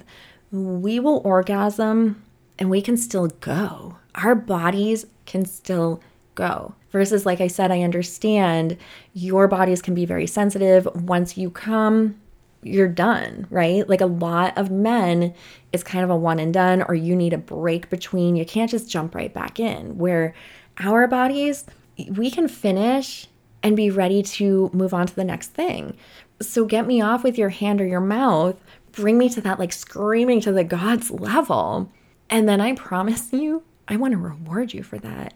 we 0.52 1.00
will 1.00 1.22
orgasm 1.24 2.24
and 2.60 2.70
we 2.70 2.82
can 2.82 2.98
still 2.98 3.28
go. 3.28 3.98
Our 4.16 4.36
bodies 4.36 5.06
can 5.26 5.46
still 5.46 6.02
go. 6.36 6.76
Versus, 6.92 7.26
like 7.26 7.42
I 7.42 7.48
said, 7.48 7.72
I 7.72 7.82
understand 7.82 8.78
your 9.14 9.48
bodies 9.48 9.82
can 9.82 9.94
be 9.94 10.06
very 10.06 10.28
sensitive. 10.28 10.88
Once 10.96 11.38
you 11.38 11.50
come, 11.50 12.20
you're 12.68 12.88
done, 12.88 13.48
right? 13.50 13.88
Like 13.88 14.02
a 14.02 14.06
lot 14.06 14.58
of 14.58 14.72
men, 14.72 15.34
it's 15.72 15.84
kind 15.84 16.04
of 16.04 16.10
a 16.10 16.16
one 16.16 16.40
and 16.40 16.54
done, 16.54 16.84
or 16.88 16.96
you 16.96 17.16
need 17.16 17.34
a 17.34 17.38
break 17.38 17.90
between. 17.90 18.36
You 18.36 18.46
can't 18.46 18.72
just 18.72 18.90
jump 18.90 19.16
right 19.16 19.34
back 19.34 19.60
in. 19.60 19.98
Where 19.98 20.34
our 20.80 21.08
bodies, 21.08 21.66
we 22.10 22.30
can 22.30 22.48
finish 22.48 23.28
and 23.64 23.76
be 23.76 23.90
ready 23.90 24.22
to 24.22 24.70
move 24.74 24.94
on 24.94 25.08
to 25.08 25.16
the 25.16 25.24
next 25.24 25.50
thing. 25.50 25.98
So 26.42 26.66
get 26.66 26.88
me 26.88 27.02
off 27.02 27.24
with 27.24 27.38
your 27.38 27.50
hand 27.50 27.82
or 27.82 27.88
your 27.88 28.02
mouth. 28.02 28.62
Bring 28.92 29.18
me 29.18 29.30
to 29.30 29.42
that 29.42 29.60
like 29.60 29.74
screaming 29.74 30.42
to 30.42 30.52
the 30.52 30.64
gods 30.64 31.12
level. 31.12 31.92
And 32.30 32.48
then 32.48 32.62
I 32.62 32.74
promise 32.76 33.32
you, 33.34 33.64
I 33.88 33.96
want 33.96 34.12
to 34.14 34.18
reward 34.18 34.74
you 34.74 34.84
for 34.84 34.98
that. 35.00 35.34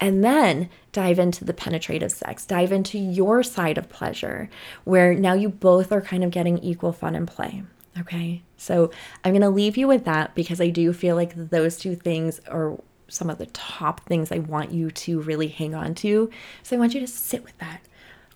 And 0.00 0.22
then 0.22 0.68
dive 0.92 1.18
into 1.18 1.44
the 1.44 1.54
penetrative 1.54 2.12
sex, 2.12 2.44
dive 2.44 2.72
into 2.72 2.98
your 2.98 3.42
side 3.42 3.78
of 3.78 3.88
pleasure, 3.88 4.50
where 4.84 5.14
now 5.14 5.34
you 5.34 5.48
both 5.48 5.92
are 5.92 6.02
kind 6.02 6.24
of 6.24 6.30
getting 6.30 6.58
equal 6.58 6.92
fun 6.92 7.14
and 7.14 7.26
play. 7.26 7.62
Okay. 7.98 8.42
So 8.56 8.90
I'm 9.24 9.32
going 9.32 9.42
to 9.42 9.50
leave 9.50 9.76
you 9.76 9.86
with 9.86 10.04
that 10.04 10.34
because 10.34 10.60
I 10.60 10.68
do 10.68 10.92
feel 10.92 11.16
like 11.16 11.32
those 11.34 11.76
two 11.76 11.94
things 11.94 12.40
are 12.48 12.78
some 13.08 13.30
of 13.30 13.38
the 13.38 13.46
top 13.46 14.00
things 14.00 14.32
I 14.32 14.38
want 14.38 14.72
you 14.72 14.90
to 14.90 15.20
really 15.20 15.48
hang 15.48 15.74
on 15.74 15.94
to. 15.96 16.30
So 16.62 16.76
I 16.76 16.78
want 16.78 16.94
you 16.94 17.00
to 17.00 17.06
sit 17.06 17.44
with 17.44 17.56
that, 17.58 17.82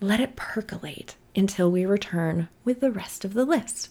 let 0.01 0.21
it 0.21 0.37
percolate 0.37 1.17
until 1.35 1.71
we 1.71 1.87
return 1.87 2.49
with 2.65 2.81
the 2.81 2.91
rest 2.91 3.25
of 3.25 3.35
the 3.35 3.45
list. 3.45 3.91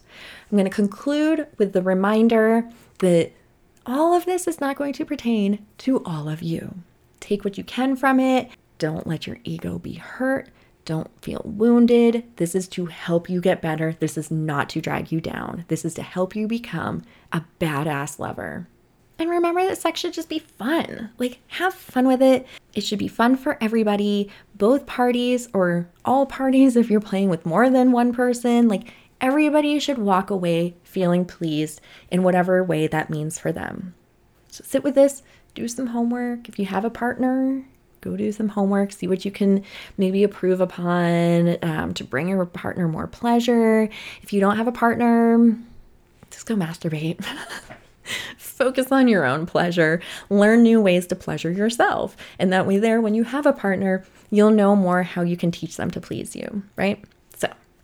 I'm 0.50 0.58
going 0.58 0.70
to 0.70 0.76
conclude 0.76 1.48
with 1.58 1.74
the 1.74 1.82
reminder 1.82 2.70
that 3.00 3.32
all 3.88 4.14
of 4.14 4.26
this 4.26 4.48
is 4.48 4.60
not 4.60 4.76
going 4.76 4.94
to 4.94 5.06
pertain 5.06 5.66
to 5.80 6.04
all 6.04 6.28
of 6.28 6.44
you. 6.44 6.76
Take 7.20 7.44
what 7.44 7.58
you 7.58 7.64
can 7.64 7.96
from 7.96 8.20
it. 8.20 8.50
Don't 8.78 9.08
let 9.08 9.26
your 9.26 9.40
ego 9.44 9.80
be 9.80 9.94
hurt. 9.94 10.50
Don't 10.86 11.10
feel 11.22 11.42
wounded. 11.44 12.24
This 12.36 12.54
is 12.54 12.68
to 12.70 12.86
help 12.86 13.30
you 13.30 13.42
get 13.42 13.62
better. 13.62 13.96
This 14.00 14.18
is 14.18 14.30
not 14.30 14.70
to 14.70 14.82
drag 14.82 15.12
you 15.12 15.20
down. 15.20 15.66
This 15.68 15.84
is 15.84 15.94
to 15.96 16.02
help 16.02 16.36
you 16.36 16.48
become 16.48 17.04
a 17.32 17.44
badass 17.60 18.20
lover. 18.20 18.68
And 19.20 19.30
remember 19.30 19.66
that 19.66 19.80
sex 19.80 20.00
should 20.00 20.14
just 20.14 20.30
be 20.30 20.40
fun. 20.40 21.10
Like, 21.18 21.40
have 21.48 21.74
fun 21.74 22.08
with 22.08 22.22
it. 22.22 22.46
It 22.76 22.82
should 22.82 23.00
be 23.00 23.08
fun 23.08 23.36
for 23.36 23.58
everybody, 23.60 24.30
both 24.56 24.86
parties 24.86 25.50
or 25.54 25.90
all 26.06 26.26
parties 26.26 26.76
if 26.78 26.90
you're 26.90 27.00
playing 27.00 27.30
with 27.30 27.46
more 27.46 27.70
than 27.70 27.92
one 27.92 28.14
person. 28.14 28.68
Like, 28.68 28.94
everybody 29.22 29.80
should 29.80 29.98
walk 29.98 30.30
away 30.30 30.76
feeling 30.84 31.26
pleased 31.26 31.82
in 32.10 32.24
whatever 32.24 32.64
way 32.64 32.88
that 32.88 33.10
means 33.10 33.40
for 33.40 33.52
them. 33.52 33.94
So, 34.50 34.64
sit 34.66 34.84
with 34.84 34.96
this, 34.96 35.24
do 35.56 35.68
some 35.68 35.88
homework. 35.88 36.48
If 36.50 36.60
you 36.60 36.66
have 36.66 36.86
a 36.86 36.90
partner, 36.90 37.64
go 38.02 38.16
do 38.16 38.32
some 38.32 38.50
homework, 38.50 38.92
see 38.92 39.08
what 39.08 39.26
you 39.26 39.32
can 39.32 39.64
maybe 39.98 40.24
improve 40.24 40.62
upon 40.62 41.58
um, 41.64 41.94
to 41.96 42.04
bring 42.04 42.30
your 42.30 42.46
partner 42.46 42.88
more 42.88 43.08
pleasure. 43.08 43.90
If 44.22 44.34
you 44.34 44.40
don't 44.40 44.58
have 44.58 44.68
a 44.68 44.72
partner, 44.72 45.58
just 46.32 46.46
go 46.46 46.56
masturbate. 46.56 47.24
Focus 48.38 48.92
on 48.92 49.08
your 49.08 49.26
own 49.26 49.46
pleasure. 49.46 50.02
Learn 50.30 50.64
new 50.64 50.82
ways 50.82 51.08
to 51.08 51.16
pleasure 51.16 51.52
yourself. 51.52 52.16
And 52.40 52.52
that 52.54 52.66
way, 52.66 52.78
there, 52.78 53.02
when 53.02 53.14
you 53.14 53.24
have 53.24 53.46
a 53.46 53.54
partner, 53.54 54.06
you'll 54.32 54.52
know 54.52 54.76
more 54.76 55.04
how 55.04 55.22
you 55.22 55.38
can 55.38 55.52
teach 55.52 55.78
them 55.78 55.92
to 55.92 56.02
please 56.02 56.36
you, 56.36 56.64
right? 56.76 57.04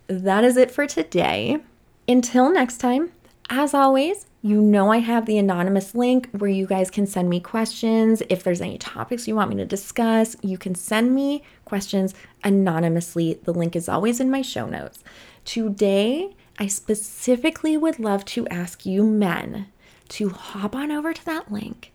That 0.08 0.44
is 0.44 0.58
it 0.58 0.72
for 0.72 0.86
today. 0.86 1.60
Until 2.08 2.52
next 2.52 2.78
time, 2.78 3.12
as 3.50 3.74
always, 3.74 4.26
you 4.42 4.62
know, 4.62 4.92
I 4.92 4.98
have 4.98 5.26
the 5.26 5.38
anonymous 5.38 5.96
link 5.96 6.30
where 6.32 6.50
you 6.50 6.66
guys 6.66 6.92
can 6.92 7.08
send 7.08 7.30
me 7.30 7.40
questions. 7.40 8.22
If 8.30 8.44
there's 8.44 8.60
any 8.60 8.78
topics 8.78 9.28
you 9.28 9.36
want 9.36 9.50
me 9.50 9.56
to 9.58 9.66
discuss, 9.66 10.36
you 10.42 10.58
can 10.58 10.76
send 10.76 11.16
me 11.16 11.44
questions 11.64 12.14
anonymously. 12.44 13.40
The 13.44 13.54
link 13.54 13.76
is 13.76 13.88
always 13.88 14.20
in 14.20 14.30
my 14.30 14.42
show 14.42 14.66
notes. 14.66 15.04
Today, 15.46 16.36
I 16.60 16.68
specifically 16.68 17.78
would 17.78 18.00
love 18.00 18.26
to 18.26 18.48
ask 18.50 18.86
you 18.86 19.04
men 19.06 19.68
to 20.10 20.30
hop 20.30 20.76
on 20.76 20.92
over 20.92 21.14
to 21.14 21.26
that 21.26 21.52
link. 21.52 21.94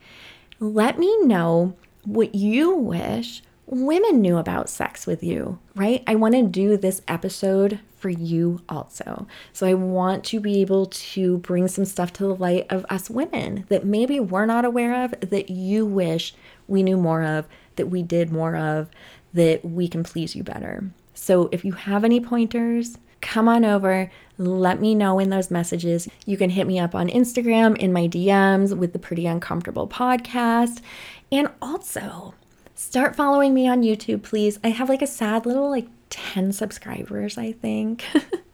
Let 0.59 0.99
me 0.99 1.14
know 1.25 1.75
what 2.05 2.35
you 2.35 2.75
wish 2.75 3.42
women 3.71 4.21
knew 4.21 4.38
about 4.38 4.68
sex 4.68 5.07
with 5.07 5.23
you, 5.23 5.59
right? 5.75 6.03
I 6.07 6.14
want 6.14 6.35
to 6.35 6.42
do 6.42 6.77
this 6.77 7.03
episode 7.07 7.81
for 7.98 8.08
you 8.08 8.61
also. 8.68 9.26
So 9.52 9.66
I 9.66 9.74
want 9.74 10.24
to 10.24 10.40
be 10.40 10.61
able 10.61 10.87
to 10.87 11.38
bring 11.38 11.68
some 11.68 11.84
stuff 11.84 12.12
to 12.14 12.24
the 12.24 12.34
light 12.34 12.66
of 12.70 12.87
us 12.88 13.11
women 13.11 13.64
that 13.68 13.84
maybe 13.84 14.20
we're 14.20 14.46
not 14.46 14.64
aware 14.64 15.04
of, 15.04 15.14
that 15.20 15.50
you 15.50 15.84
wish 15.84 16.34
we 16.66 16.82
knew 16.82 16.96
more 16.96 17.24
of, 17.24 17.46
that 17.76 17.88
we 17.88 18.02
did 18.02 18.30
more 18.30 18.56
of, 18.56 18.88
that 19.34 19.64
we 19.64 19.88
can 19.88 20.02
please 20.02 20.34
you 20.34 20.42
better. 20.42 20.90
So 21.14 21.48
if 21.52 21.64
you 21.64 21.72
have 21.72 22.04
any 22.04 22.20
pointers, 22.20 22.96
come 23.20 23.48
on 23.48 23.64
over. 23.64 24.11
Let 24.38 24.80
me 24.80 24.94
know 24.94 25.18
in 25.18 25.30
those 25.30 25.50
messages. 25.50 26.08
You 26.24 26.37
can 26.37 26.50
hit 26.50 26.66
me 26.66 26.78
up 26.78 26.94
on 26.94 27.08
Instagram 27.08 27.76
in 27.76 27.92
my 27.92 28.06
DMs 28.06 28.76
with 28.76 28.92
the 28.92 28.98
Pretty 28.98 29.26
Uncomfortable 29.26 29.88
podcast. 29.88 30.80
And 31.32 31.50
also, 31.61 32.34
start 32.74 33.16
following 33.16 33.52
me 33.52 33.68
on 33.68 33.82
YouTube, 33.82 34.22
please. 34.22 34.58
I 34.62 34.68
have 34.68 34.88
like 34.88 35.02
a 35.02 35.06
sad 35.06 35.44
little 35.44 35.68
like 35.68 35.88
10 36.11 36.53
subscribers, 36.53 37.38
I 37.38 37.53
think. 37.53 38.05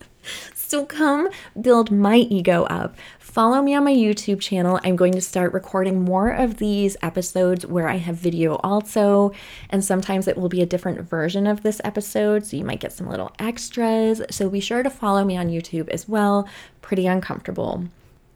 so 0.54 0.84
come 0.84 1.28
build 1.60 1.90
my 1.90 2.16
ego 2.16 2.64
up. 2.64 2.96
Follow 3.18 3.62
me 3.62 3.74
on 3.74 3.82
my 3.82 3.92
YouTube 3.92 4.40
channel. 4.40 4.78
I'm 4.84 4.94
going 4.94 5.12
to 5.14 5.20
start 5.20 5.52
recording 5.52 6.02
more 6.04 6.30
of 6.30 6.58
these 6.58 6.96
episodes 7.02 7.66
where 7.66 7.88
I 7.88 7.96
have 7.96 8.16
video 8.16 8.56
also, 8.62 9.32
and 9.70 9.84
sometimes 9.84 10.28
it 10.28 10.36
will 10.36 10.48
be 10.48 10.62
a 10.62 10.66
different 10.66 11.00
version 11.00 11.48
of 11.48 11.62
this 11.62 11.80
episode, 11.82 12.46
so 12.46 12.56
you 12.56 12.64
might 12.64 12.78
get 12.78 12.92
some 12.92 13.08
little 13.08 13.32
extras. 13.40 14.22
So 14.30 14.48
be 14.48 14.60
sure 14.60 14.84
to 14.84 14.90
follow 14.90 15.24
me 15.24 15.36
on 15.36 15.48
YouTube 15.48 15.88
as 15.88 16.08
well. 16.08 16.48
Pretty 16.80 17.08
uncomfortable. 17.08 17.84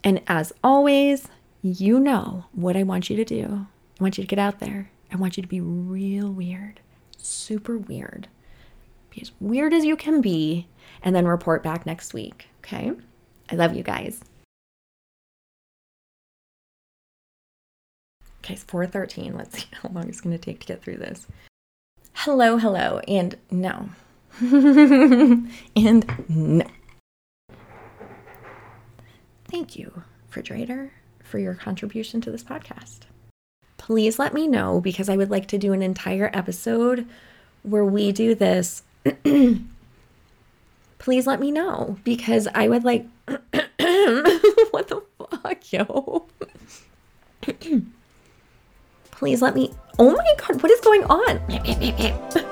And 0.03 0.21
as 0.27 0.53
always, 0.65 1.29
you 1.63 2.01
know 2.01 2.47
what 2.53 2.77
I 2.77 2.83
want 2.83 3.09
you 3.09 3.17
to 3.17 3.25
do. 3.25 3.67
I 4.01 4.03
want 4.03 4.19
you 4.19 4.25
to 4.25 4.29
get 4.29 4.39
out 4.39 4.59
there. 4.59 4.91
I 5.13 5.17
want 5.17 5.37
you 5.37 5.43
to 5.43 5.49
be 5.49 5.61
real 5.61 6.29
weird, 6.29 6.81
super 7.19 7.79
weird 7.79 8.29
be 9.19 9.23
as 9.23 9.33
weird 9.41 9.73
as 9.73 9.85
you 9.85 9.97
can 9.97 10.21
be, 10.21 10.67
and 11.03 11.15
then 11.15 11.27
report 11.27 11.63
back 11.63 11.87
next 11.87 12.15
week. 12.15 12.49
Okay? 12.61 12.93
I 13.51 13.55
love 13.55 13.75
you 13.75 13.83
guys. 13.83 14.21
Okay, 18.41 18.55
it's 18.55 18.65
413. 18.65 19.37
Let's 19.37 19.59
see 19.59 19.67
how 19.83 19.91
long 19.91 20.09
it's 20.09 20.21
going 20.21 20.37
to 20.37 20.43
take 20.43 20.61
to 20.61 20.67
get 20.67 20.83
through 20.83 20.99
this. 20.99 21.27
Hello, 22.15 22.59
hello, 22.59 23.01
and 23.09 23.37
no. 23.51 23.91
and 24.41 26.29
no. 26.29 26.67
Thank 29.51 29.77
you, 29.77 30.03
refrigerator, 30.27 30.93
for 31.23 31.39
your 31.39 31.55
contribution 31.55 32.21
to 32.23 32.31
this 32.31 32.45
podcast. 32.45 33.01
Please 33.79 34.19
let 34.19 34.35
me 34.35 34.47
know 34.47 34.81
because 34.81 35.09
I 35.09 35.17
would 35.17 35.31
like 35.31 35.47
to 35.49 35.59
do 35.59 35.73
an 35.73 35.83
entire 35.83 36.31
episode 36.35 37.07
where 37.63 37.85
we 37.85 38.13
do 38.13 38.35
this 38.35 38.83
please 40.99 41.27
let 41.27 41.41
me 41.41 41.51
know 41.51 41.97
because 42.05 42.49
I 42.55 42.69
would 42.69 42.85
like. 42.85 43.07
what 43.27 44.89
the 44.89 45.03
fuck, 45.43 45.73
yo? 45.73 46.27
please 49.11 49.43
let 49.43 49.55
me. 49.55 49.73
Oh 49.99 50.13
my 50.13 50.35
god, 50.39 50.63
what 50.63 50.71
is 50.71 50.81
going 50.81 51.05
on? 51.05 52.45